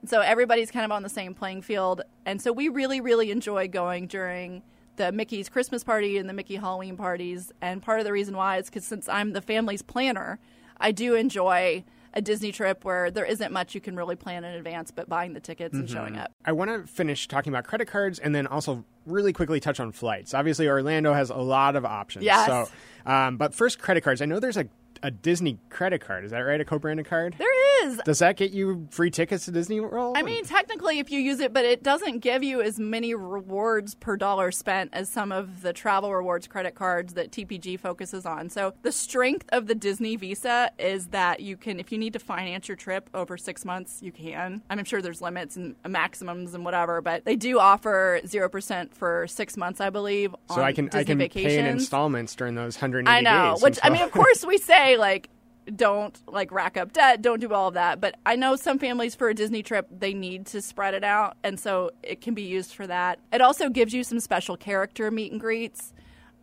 So 0.05 0.21
everybody's 0.21 0.71
kind 0.71 0.85
of 0.85 0.91
on 0.91 1.03
the 1.03 1.09
same 1.09 1.33
playing 1.33 1.61
field. 1.61 2.01
And 2.25 2.41
so 2.41 2.51
we 2.51 2.69
really, 2.69 3.01
really 3.01 3.31
enjoy 3.31 3.67
going 3.67 4.07
during 4.07 4.63
the 4.95 5.11
Mickey's 5.11 5.49
Christmas 5.49 5.83
party 5.83 6.17
and 6.17 6.29
the 6.29 6.33
Mickey 6.33 6.55
Halloween 6.55 6.97
parties. 6.97 7.51
And 7.61 7.81
part 7.81 7.99
of 7.99 8.05
the 8.05 8.11
reason 8.11 8.35
why 8.35 8.57
is 8.57 8.65
because 8.65 8.85
since 8.85 9.07
I'm 9.09 9.33
the 9.33 9.41
family's 9.41 9.81
planner, 9.81 10.39
I 10.77 10.91
do 10.91 11.15
enjoy 11.15 11.83
a 12.13 12.21
Disney 12.21 12.51
trip 12.51 12.85
where 12.85 13.09
there 13.09 13.25
isn't 13.25 13.51
much 13.51 13.73
you 13.73 13.81
can 13.81 13.95
really 13.95 14.15
plan 14.15 14.43
in 14.43 14.53
advance 14.53 14.91
but 14.91 15.09
buying 15.09 15.33
the 15.33 15.39
tickets 15.39 15.73
and 15.73 15.89
showing 15.89 16.15
up. 16.15 16.31
I 16.45 16.51
want 16.51 16.69
to 16.69 16.87
finish 16.87 17.27
talking 17.27 17.51
about 17.51 17.63
credit 17.63 17.87
cards 17.87 18.19
and 18.19 18.35
then 18.35 18.45
also 18.45 18.85
really 19.07 19.33
quickly 19.33 19.59
touch 19.59 19.79
on 19.79 19.91
flights. 19.91 20.33
Obviously, 20.35 20.67
Orlando 20.67 21.13
has 21.13 21.31
a 21.31 21.37
lot 21.37 21.75
of 21.75 21.85
options. 21.85 22.23
Yes. 22.23 22.47
So, 22.47 22.69
um, 23.11 23.37
but 23.37 23.55
first, 23.55 23.79
credit 23.79 24.01
cards. 24.01 24.21
I 24.21 24.25
know 24.25 24.39
there's 24.39 24.57
a 24.57 24.67
a 25.01 25.11
Disney 25.11 25.59
credit 25.69 25.99
card. 26.01 26.23
Is 26.23 26.31
that 26.31 26.39
right? 26.39 26.59
A 26.59 26.65
co-branded 26.65 27.05
card. 27.05 27.35
There 27.37 27.47
is. 27.49 27.72
Does 28.05 28.19
that 28.19 28.37
get 28.37 28.51
you 28.51 28.87
free 28.91 29.09
tickets 29.11 29.45
to 29.45 29.51
Disney 29.51 29.79
World? 29.79 30.17
I 30.17 30.21
mean, 30.21 30.43
technically, 30.45 30.99
if 30.99 31.11
you 31.11 31.19
use 31.19 31.39
it, 31.39 31.53
but 31.53 31.65
it 31.65 31.83
doesn't 31.83 32.19
give 32.19 32.43
you 32.43 32.61
as 32.61 32.79
many 32.79 33.13
rewards 33.15 33.95
per 33.95 34.15
dollar 34.17 34.51
spent 34.51 34.91
as 34.93 35.09
some 35.09 35.31
of 35.31 35.61
the 35.61 35.73
travel 35.73 36.13
rewards 36.13 36.47
credit 36.47 36.75
cards 36.75 37.13
that 37.13 37.31
TPG 37.31 37.79
focuses 37.79 38.25
on. 38.25 38.49
So, 38.49 38.73
the 38.81 38.91
strength 38.91 39.47
of 39.49 39.67
the 39.67 39.75
Disney 39.75 40.15
Visa 40.15 40.71
is 40.79 41.07
that 41.07 41.39
you 41.41 41.57
can, 41.57 41.79
if 41.79 41.91
you 41.91 41.97
need 41.97 42.13
to 42.13 42.19
finance 42.19 42.67
your 42.67 42.77
trip 42.77 43.09
over 43.13 43.37
six 43.37 43.65
months, 43.65 43.99
you 44.01 44.11
can. 44.11 44.61
I'm 44.69 44.83
sure 44.85 45.01
there's 45.01 45.21
limits 45.21 45.55
and 45.55 45.75
maximums 45.87 46.53
and 46.53 46.65
whatever, 46.65 47.01
but 47.01 47.25
they 47.25 47.35
do 47.35 47.59
offer 47.59 48.19
0% 48.23 48.93
for 48.93 49.27
six 49.27 49.57
months, 49.57 49.79
I 49.81 49.89
believe. 49.89 50.35
so 50.49 50.55
on 50.55 50.61
I 50.61 50.71
can 50.73 50.85
Disney 50.85 50.99
I 50.99 51.03
can 51.03 51.17
vacations. 51.17 51.53
pay 51.53 51.59
in 51.59 51.65
installments 51.65 52.35
during 52.35 52.55
those 52.55 52.75
180 52.75 53.09
I 53.09 53.21
know. 53.21 53.53
days. 53.53 53.63
Which 53.63 53.79
I 53.83 53.89
mean, 53.89 54.01
of 54.01 54.11
course, 54.11 54.45
we 54.45 54.57
say 54.57 54.97
like 54.97 55.29
don't 55.75 56.19
like 56.27 56.51
rack 56.51 56.77
up 56.77 56.93
debt, 56.93 57.21
don't 57.21 57.39
do 57.39 57.53
all 57.53 57.69
of 57.69 57.73
that. 57.75 58.01
But 58.01 58.15
I 58.25 58.35
know 58.35 58.55
some 58.55 58.79
families 58.79 59.15
for 59.15 59.29
a 59.29 59.33
Disney 59.33 59.63
trip 59.63 59.87
they 59.91 60.13
need 60.13 60.45
to 60.47 60.61
spread 60.61 60.93
it 60.93 61.03
out, 61.03 61.37
and 61.43 61.59
so 61.59 61.91
it 62.01 62.21
can 62.21 62.33
be 62.33 62.43
used 62.43 62.73
for 62.73 62.87
that. 62.87 63.19
It 63.31 63.41
also 63.41 63.69
gives 63.69 63.93
you 63.93 64.03
some 64.03 64.19
special 64.19 64.57
character 64.57 65.09
meet 65.11 65.31
and 65.31 65.41
greets. 65.41 65.93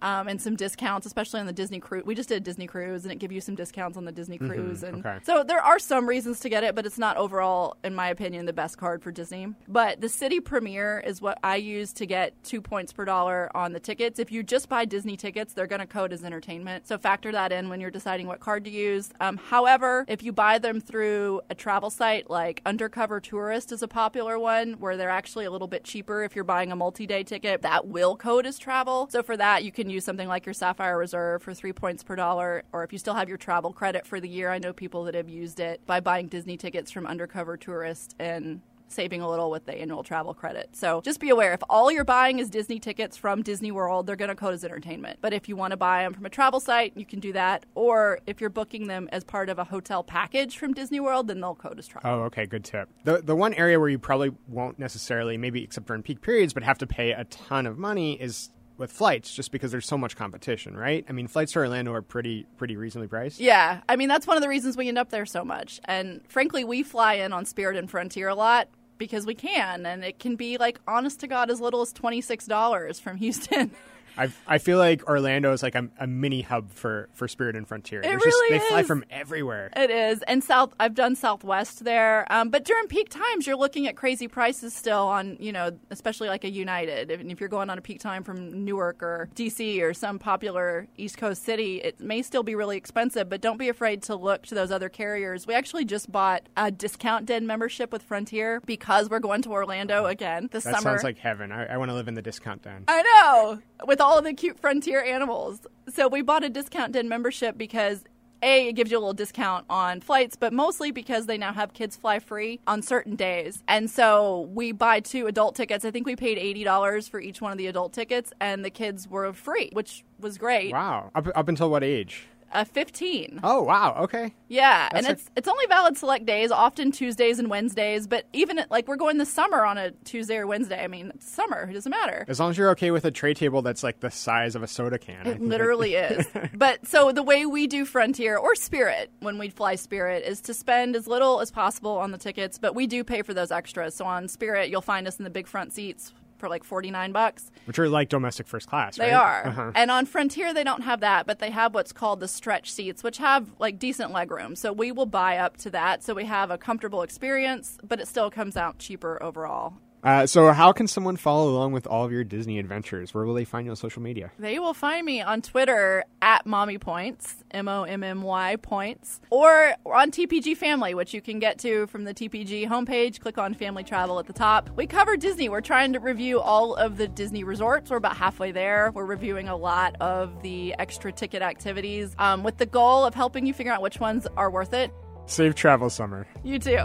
Um, 0.03 0.29
and 0.29 0.41
some 0.41 0.57
discounts, 0.57 1.07
especially 1.07 1.41
on 1.41 1.47
the 1.47 1.53
Disney 1.53 1.81
cruise. 1.81 2.05
We 2.05 2.15
just 2.15 2.29
did 2.29 2.37
a 2.37 2.41
Disney 2.41 2.67
cruise, 2.67 3.05
and 3.05 3.13
it 3.13 3.19
give 3.19 3.33
you 3.33 3.41
some 3.41 3.55
discounts 3.55 3.97
on 3.97 4.05
the 4.05 4.13
Disney 4.13 4.39
cruise. 4.39 4.83
And 4.83 5.05
okay. 5.05 5.19
so 5.23 5.43
there 5.43 5.61
are 5.61 5.79
some 5.79 6.09
reasons 6.09 6.41
to 6.41 6.49
get 6.49 6.65
it, 6.65 6.75
but 6.75 6.87
it's 6.87 6.99
not 6.99 7.17
overall, 7.17 7.77
in 7.85 7.95
my 7.95 8.09
opinion, 8.09 8.47
the 8.47 8.53
best 8.53 8.79
card 8.79 9.03
for 9.03 9.13
Disney. 9.13 9.49
But 9.69 10.01
the 10.01 10.07
Citi 10.07 10.43
Premier 10.43 11.03
is 11.05 11.21
what 11.21 11.39
I 11.45 11.57
use 11.57 11.93
to 11.95 12.07
get 12.07 12.33
two 12.43 12.61
points 12.61 12.93
per 12.93 13.05
dollar 13.05 13.51
on 13.55 13.73
the 13.73 13.81
tickets. 13.81 14.19
If 14.19 14.33
you 14.33 14.43
just 14.43 14.69
buy 14.69 14.85
Disney 14.85 15.17
tickets, 15.17 15.53
they're 15.53 15.67
going 15.67 15.81
to 15.81 15.87
code 15.87 16.13
as 16.13 16.25
entertainment. 16.25 16.87
So 16.87 16.99
factor 16.99 17.33
that 17.33 17.53
in 17.53 17.69
when 17.69 17.81
you're 17.81 17.91
deciding 17.91 18.27
what 18.27 18.41
card 18.41 18.65
to 18.65 18.71
use. 18.71 19.11
Um, 19.21 19.37
however, 19.37 20.05
if 20.09 20.23
you 20.23 20.33
buy 20.33 20.59
them 20.59 20.81
through 20.81 21.43
a 21.51 21.55
travel 21.55 21.91
site 21.91 22.31
like 22.31 22.63
Undercover 22.65 23.21
Tourist 23.21 23.73
is 23.73 23.83
a 23.83 23.89
popular 23.89 24.39
one 24.39 24.75
where 24.75 24.97
they're 24.97 25.11
actually 25.11 25.45
a 25.45 25.51
little 25.51 25.69
bit 25.69 25.85
cheaper 25.85 26.23
if 26.23 26.35
you're 26.35 26.45
buying 26.45 26.73
a 26.73 26.77
multi 26.77 27.07
day 27.07 27.23
ticket, 27.23 27.63
that 27.63 27.87
will 27.87 28.17
code 28.17 28.47
as 28.47 28.59
travel. 28.59 29.09
So 29.11 29.23
for 29.23 29.37
that, 29.37 29.65
you 29.65 29.73
can 29.73 29.90
use 29.91 30.05
something 30.05 30.29
like 30.29 30.47
your 30.47 30.53
Sapphire 30.53 30.97
Reserve 30.97 31.43
for 31.43 31.55
three 31.55 31.73
points 31.73 32.03
per 32.03 32.17
dollar. 32.17 32.63
Or 32.73 32.85
if 32.85 32.93
you 32.93 32.99
still 32.99 33.15
have 33.15 33.29
your 33.29 33.39
travel 33.39 33.73
credit 33.73 34.07
for 34.07 34.21
the 34.21 34.29
year, 34.29 34.51
I 34.51 34.59
know 34.59 34.73
people 34.73 35.05
that 35.05 35.15
have 35.15 35.29
used 35.29 35.61
it 35.61 35.85
by 35.87 36.01
buying 36.01 36.29
Disney 36.29 36.57
tickets 36.57 36.91
from 36.91 37.07
Undercover 37.07 37.57
tourists 37.57 38.15
and 38.19 38.61
saving 38.93 39.21
a 39.21 39.29
little 39.29 39.51
with 39.51 39.67
the 39.67 39.75
annual 39.75 40.03
travel 40.03 40.35
credit. 40.35 40.71
So 40.73 41.01
just 41.03 41.21
be 41.21 41.31
aware 41.31 41.53
if 41.53 41.61
all 41.69 41.91
you're 41.91 42.05
buying 42.05 42.39
is 42.39 42.51
Disney 42.51 42.79
tickets 42.79 43.17
from 43.17 43.43
Disney 43.43 43.71
World, 43.71 44.07
they're 44.07 44.17
going 44.17 44.29
to 44.31 44.35
code 44.35 44.55
as 44.55 44.65
entertainment. 44.65 45.19
But 45.21 45.33
if 45.33 45.49
you 45.49 45.57
want 45.57 45.71
to 45.71 45.77
buy 45.77 46.03
them 46.03 46.13
from 46.13 46.27
a 46.27 46.31
travel 46.31 46.61
site, 46.61 46.93
you 46.97 47.07
can 47.07 47.21
do 47.21 47.33
that. 47.33 47.67
Or 47.75 48.19
if 48.27 48.41
you're 48.41 48.51
booking 48.51 48.89
them 48.89 49.09
as 49.13 49.25
part 49.25 49.49
of 49.49 49.59
a 49.59 49.65
hotel 49.65 50.03
package 50.03 50.59
from 50.59 50.75
Disney 50.75 51.01
World, 51.01 51.29
then 51.29 51.41
they'll 51.41 51.55
code 51.55 51.79
as 51.79 51.87
travel. 51.87 52.11
Oh, 52.11 52.23
okay, 52.25 52.47
good 52.47 52.65
tip. 52.65 52.89
The 53.05 53.23
the 53.23 53.37
one 53.37 53.55
area 53.55 53.79
where 53.79 53.89
you 53.89 53.99
probably 53.99 54.33
won't 54.49 54.79
necessarily, 54.79 55.37
maybe 55.37 55.63
except 55.63 55.87
during 55.87 56.03
peak 56.03 56.21
periods, 56.21 56.53
but 56.53 56.63
have 56.63 56.79
to 56.79 56.87
pay 56.87 57.13
a 57.13 57.25
ton 57.25 57.67
of 57.67 57.79
money 57.79 58.15
is 58.21 58.51
with 58.81 58.91
flights, 58.91 59.33
just 59.33 59.53
because 59.53 59.71
there's 59.71 59.87
so 59.87 59.99
much 59.99 60.17
competition, 60.17 60.77
right? 60.77 61.05
I 61.09 61.13
mean, 61.13 61.29
flights 61.29 61.53
to 61.53 61.61
Orlando 61.61 61.93
are 61.93 62.03
pretty 62.03 62.47
pretty 62.57 62.77
reasonably 62.77 63.09
priced. 63.09 63.39
Yeah, 63.39 63.83
I 63.89 63.95
mean 63.95 64.09
that's 64.09 64.27
one 64.27 64.37
of 64.37 64.43
the 64.43 64.49
reasons 64.49 64.77
we 64.77 64.89
end 64.89 64.99
up 64.99 65.11
there 65.11 65.27
so 65.27 65.45
much. 65.45 65.81
And 65.85 66.23
frankly, 66.29 66.65
we 66.65 66.83
fly 66.83 67.15
in 67.15 67.33
on 67.33 67.45
Spirit 67.45 67.77
and 67.77 67.89
Frontier 67.89 68.29
a 68.29 68.35
lot 68.35 68.69
because 68.99 69.27
we 69.27 69.35
can, 69.35 69.87
and 69.87 70.03
it 70.03 70.19
can 70.19 70.35
be 70.35 70.57
like 70.57 70.81
honest 70.89 71.21
to 71.21 71.29
God 71.29 71.51
as 71.51 71.61
little 71.61 71.83
as 71.83 71.93
twenty 71.93 72.23
six 72.23 72.47
dollars 72.47 72.99
from 72.99 73.19
Houston. 73.19 73.71
I 74.17 74.31
I 74.47 74.59
feel 74.59 74.79
like 74.79 75.07
Orlando 75.09 75.53
is 75.53 75.63
like 75.63 75.75
a, 75.75 75.89
a, 75.99 76.07
mini 76.07 76.43
hub 76.43 76.73
for, 76.73 77.09
for 77.13 77.29
Spirit 77.29 77.57
and 77.57 77.67
Frontier. 77.67 78.01
It 78.01 78.05
There's 78.05 78.25
really 78.25 78.57
just, 78.57 78.65
They 78.65 78.71
fly 78.71 78.83
from 78.83 79.05
everywhere. 79.11 79.71
It 79.77 79.91
is, 79.91 80.23
and 80.23 80.43
South. 80.43 80.75
I've 80.81 80.95
done 80.95 81.17
Southwest 81.17 81.85
there, 81.85 82.31
um, 82.33 82.51
but 82.51 82.65
during 82.65 82.87
peak 82.89 83.09
times, 83.09 83.47
you're 83.47 83.57
looking 83.57 83.87
at 83.87 83.97
crazy 83.97 84.29
prices 84.29 84.75
still 84.75 85.07
on, 85.07 85.37
you 85.41 85.53
know, 85.53 85.71
especially 85.91 86.29
like 86.29 86.45
a 86.45 86.51
United. 86.51 87.11
If, 87.11 87.21
if 87.21 87.41
you're 87.41 87.49
going 87.49 87.71
on 87.71 87.79
a 87.79 87.83
peak 87.83 88.01
time 88.01 88.25
from 88.25 88.65
Newark 88.65 89.03
or 89.03 89.29
DC 89.35 89.81
or 89.83 89.95
some 89.95 90.19
popular 90.19 90.89
East 90.97 91.17
Coast 91.17 91.45
city, 91.45 91.81
it 91.81 92.01
may 92.01 92.23
still 92.23 92.43
be 92.43 92.55
really 92.55 92.77
expensive. 92.77 93.29
But 93.29 93.41
don't 93.41 93.59
be 93.59 93.69
afraid 93.69 94.03
to 94.05 94.17
look 94.17 94.47
to 94.47 94.55
those 94.55 94.71
other 94.71 94.89
carriers. 94.89 95.47
We 95.47 95.55
actually 95.55 95.85
just 95.85 96.11
bought 96.11 96.49
a 96.57 96.71
discount 96.71 97.27
den 97.27 97.47
membership 97.47 97.93
with 97.93 98.03
Frontier 98.03 98.61
because 98.67 99.09
we're 99.09 99.21
going 99.21 99.43
to 99.43 99.51
Orlando 99.51 100.07
again 100.07 100.49
this 100.53 100.65
That 100.65 100.77
summer. 100.77 100.91
That 100.91 101.01
sounds 101.01 101.05
like 101.05 101.19
heaven. 101.19 101.53
I, 101.53 101.67
I 101.67 101.77
want 101.77 101.91
to 101.91 101.95
live 101.95 102.09
in 102.09 102.15
the 102.15 102.23
discount 102.23 102.63
den. 102.63 102.85
I 102.89 103.03
know, 103.03 103.61
with 103.87 104.00
all 104.01 104.19
of 104.19 104.25
the 104.25 104.33
cute 104.33 104.59
Frontier 104.59 105.03
animals. 105.03 105.61
So 105.89 106.09
we 106.09 106.23
bought 106.23 106.45
a 106.45 106.49
discount 106.49 106.93
den 106.93 107.09
membership 107.09 107.57
because 107.59 108.05
a 108.43 108.69
it 108.69 108.73
gives 108.73 108.91
you 108.91 108.97
a 108.97 109.01
little 109.01 109.13
discount 109.13 109.67
on 109.69 110.01
flights, 110.01 110.35
but 110.35 110.53
mostly 110.53 110.91
because 110.91 111.27
they 111.27 111.37
now 111.37 111.53
have 111.53 111.75
kids 111.75 111.97
fly 111.97 112.19
free 112.19 112.59
on 112.67 112.81
certain 112.81 113.15
days. 113.15 113.63
And 113.69 113.91
so 113.91 114.49
we 114.53 114.73
buy 114.73 115.01
two 115.01 115.27
adult 115.27 115.55
tickets. 115.55 115.85
I 115.85 115.91
think 115.91 116.07
we 116.07 116.17
paid 116.17 116.39
eighty 116.39 116.65
dollars 116.65 117.07
for 117.07 117.21
each 117.21 117.43
one 117.43 117.53
of 117.53 117.59
the 117.59 117.67
adult 117.67 117.93
tickets, 117.93 118.33
and 118.41 118.65
the 118.65 118.71
kids 118.71 119.07
were 119.09 119.33
free, 119.33 119.71
which 119.73 120.05
was 120.19 120.39
great. 120.39 120.73
Wow. 120.73 121.11
Up 121.15 121.29
up 121.35 121.49
until 121.49 121.71
what 121.71 121.85
age? 121.85 122.27
Uh, 122.53 122.65
Fifteen. 122.65 123.39
Oh 123.45 123.63
wow. 123.63 123.95
Okay. 124.01 124.35
Yeah, 124.49 124.89
That's 124.93 124.97
and 124.99 125.07
a- 125.07 125.11
it's 125.13 125.31
it's 125.37 125.49
only 125.49 125.67
valid 125.67 125.97
select 125.97 126.27
days, 126.27 126.51
often 126.51 126.91
Tuesdays 126.91 127.39
and 127.39 127.49
Wednesdays. 127.49 128.09
But 128.09 128.27
even 128.33 128.59
at, 128.59 128.71
like 128.71 128.89
we're 128.89 128.97
going 128.97 129.19
this 129.19 129.33
summer 129.33 129.65
on 129.65 129.79
a 129.79 129.93
Tuesday 130.05 130.37
or 130.37 130.47
Wednesday. 130.49 130.83
I 130.83 130.89
mean, 130.89 131.13
it's 131.15 131.31
summer. 131.31 131.69
It 131.71 131.75
doesn't 131.75 131.91
matter. 131.91 132.25
As 132.27 132.41
long 132.41 132.51
as 132.51 132.59
you're 132.59 132.71
okay 132.71 132.91
with 132.91 133.05
a 133.05 133.11
tray 133.13 133.35
table 133.35 133.63
that's 133.63 133.85
like 133.85 134.01
the 134.01 134.11
size 134.11 134.57
of 134.57 134.63
a 134.65 134.67
soda 134.67 134.99
can. 134.99 135.27
It 135.27 135.41
literally 135.41 135.95
is. 135.97 136.27
But 136.53 136.87
so 136.87 137.13
the 137.13 137.23
way 137.23 137.47
we 137.47 137.69
do 137.69 137.85
Frontier 137.85 138.37
or 138.37 138.55
Spirit 138.57 139.11
when 139.21 139.39
we 139.39 139.49
fly 139.51 139.77
Spirit 139.77 140.25
is 140.27 140.41
to 140.43 140.55
spend 140.55 140.97
as 140.97 141.07
little 141.07 141.41
as 141.41 141.53
possible 141.53 141.99
on 141.99 142.11
the 142.11 142.19
tickets, 142.19 142.59
but 142.59 142.75
we 142.75 142.89
do 142.89 143.05
pay 143.05 143.23
for 143.23 143.33
those 143.33 143.53
extras. 143.53 143.95
So 143.95 144.05
on 144.07 144.27
Spirit, 144.27 144.71
you'll 144.71 144.81
find 144.81 145.07
us 145.07 145.19
in 145.19 145.25
the 145.25 145.31
big 145.31 145.47
front 145.47 145.73
seats 145.73 146.13
for 146.41 146.49
like 146.49 146.65
49 146.65 147.13
bucks. 147.13 147.53
which 147.67 147.79
are 147.79 147.89
like 147.89 148.09
domestic 148.09 148.49
first 148.49 148.67
class. 148.67 148.97
They 148.97 149.13
right? 149.13 149.15
are. 149.15 149.47
Uh-huh. 149.47 149.73
And 149.77 149.91
on 149.91 150.07
Frontier, 150.07 150.53
they 150.53 150.65
don't 150.65 150.83
have 150.83 151.01
that, 151.01 151.27
but 151.27 151.39
they 151.39 151.51
have 151.51 151.75
what's 151.75 151.93
called 151.93 152.19
the 152.19 152.27
stretch 152.29 152.73
seats, 152.73 153.05
which 153.05 153.19
have 153.19 153.47
like 153.61 153.79
decent 153.79 154.11
leg 154.11 154.31
room. 154.33 154.57
So 154.57 154.73
we 154.73 154.91
will 154.91 155.07
buy 155.07 155.37
up 155.37 155.57
to 155.59 155.71
that. 155.71 156.03
So 156.03 156.15
we 156.15 156.25
have 156.25 156.51
a 156.51 156.59
comfortable 156.59 157.03
experience, 157.03 157.79
but 157.87 158.01
it 158.01 158.09
still 158.09 158.31
comes 158.31 158.57
out 158.57 158.79
cheaper 158.79 159.23
overall. 159.23 159.75
Uh, 160.03 160.27
so, 160.27 160.51
how 160.53 160.73
can 160.73 160.87
someone 160.87 161.17
follow 161.17 161.51
along 161.51 161.73
with 161.73 161.87
all 161.87 162.05
of 162.05 162.13
your 162.13 162.25
Disney 162.25 162.59
adventures? 162.59 163.13
Where 163.13 163.25
will 163.25 163.35
they 163.35 163.45
find 163.45 163.67
you 163.67 163.71
on 163.71 163.77
social 163.77 164.01
media? 164.01 164.31
They 164.39 164.59
will 164.59 164.73
find 164.73 165.05
me 165.05 165.21
on 165.21 165.43
Twitter 165.43 166.05
at 166.23 166.47
Mommy 166.47 166.79
Points, 166.79 167.45
M 167.51 167.69
O 167.69 167.83
M 167.83 168.03
M 168.03 168.23
Y 168.23 168.57
Points, 168.57 169.21
or 169.29 169.75
on 169.85 170.11
TPG 170.11 170.57
Family, 170.57 170.95
which 170.95 171.13
you 171.13 171.21
can 171.21 171.39
get 171.39 171.59
to 171.59 171.87
from 171.89 172.05
the 172.05 172.15
TPG 172.15 172.67
homepage. 172.67 173.21
Click 173.21 173.37
on 173.37 173.53
Family 173.53 173.85
Travel 173.85 174.19
at 174.19 174.27
the 174.27 174.33
top. 174.33 174.71
We 174.75 174.87
cover 174.87 175.17
Disney. 175.17 175.49
We're 175.51 175.61
trying 175.61 175.93
to 175.93 176.01
review 176.01 176.41
all 176.41 176.75
of 176.75 176.97
the 176.97 177.07
Disney 177.07 177.45
resorts. 177.45 177.91
We're 177.91 177.99
about 177.99 178.17
halfway 178.17 178.53
there. 178.53 178.91
We're 178.95 179.05
reviewing 179.05 179.49
a 179.49 179.57
lot 179.57 179.97
of 180.01 180.43
the 180.43 180.75
extra 180.79 181.13
ticket 181.13 181.43
activities 181.43 182.15
um, 182.19 182.43
with 182.43 182.57
the 182.57 182.67
goal 182.67 183.05
of 183.05 183.15
helping 183.15 183.45
you 183.45 183.53
figure 183.53 183.73
out 183.73 183.83
which 183.83 184.01
ones 184.01 184.27
are 184.37 184.51
worth 184.51 184.73
it. 184.73 184.91
Safe 185.27 185.55
travel 185.55 185.91
summer. 185.91 186.27
You 186.43 186.59
too. 186.59 186.79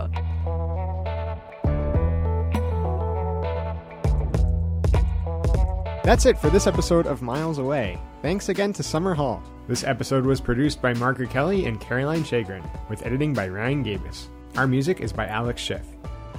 That's 6.05 6.27
it 6.27 6.37
for 6.37 6.51
this 6.51 6.67
episode 6.67 7.07
of 7.07 7.23
Miles 7.23 7.57
Away. 7.57 7.99
Thanks 8.21 8.49
again 8.49 8.71
to 8.73 8.83
Summer 8.83 9.15
Hall. 9.15 9.41
This 9.67 9.83
episode 9.83 10.23
was 10.23 10.39
produced 10.39 10.79
by 10.79 10.93
Margaret 10.93 11.31
Kelly 11.31 11.65
and 11.65 11.81
Caroline 11.81 12.23
Chagrin, 12.23 12.63
with 12.89 13.03
editing 13.03 13.33
by 13.33 13.47
Ryan 13.47 13.83
Gabus. 13.83 14.27
Our 14.55 14.67
music 14.67 15.01
is 15.01 15.11
by 15.11 15.25
Alex 15.25 15.63
Schiff. 15.63 15.87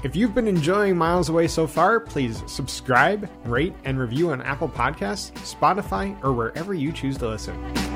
If 0.04 0.14
you've 0.14 0.36
been 0.36 0.46
enjoying 0.46 0.96
Miles 0.96 1.30
Away 1.30 1.48
so 1.48 1.66
far, 1.66 1.98
please 1.98 2.44
subscribe, 2.46 3.28
rate, 3.44 3.74
and 3.84 3.98
review 3.98 4.30
on 4.30 4.40
Apple 4.40 4.68
Podcasts, 4.68 5.32
Spotify, 5.40 6.16
or 6.22 6.32
wherever 6.32 6.72
you 6.72 6.92
choose 6.92 7.18
to 7.18 7.26
listen. 7.26 7.95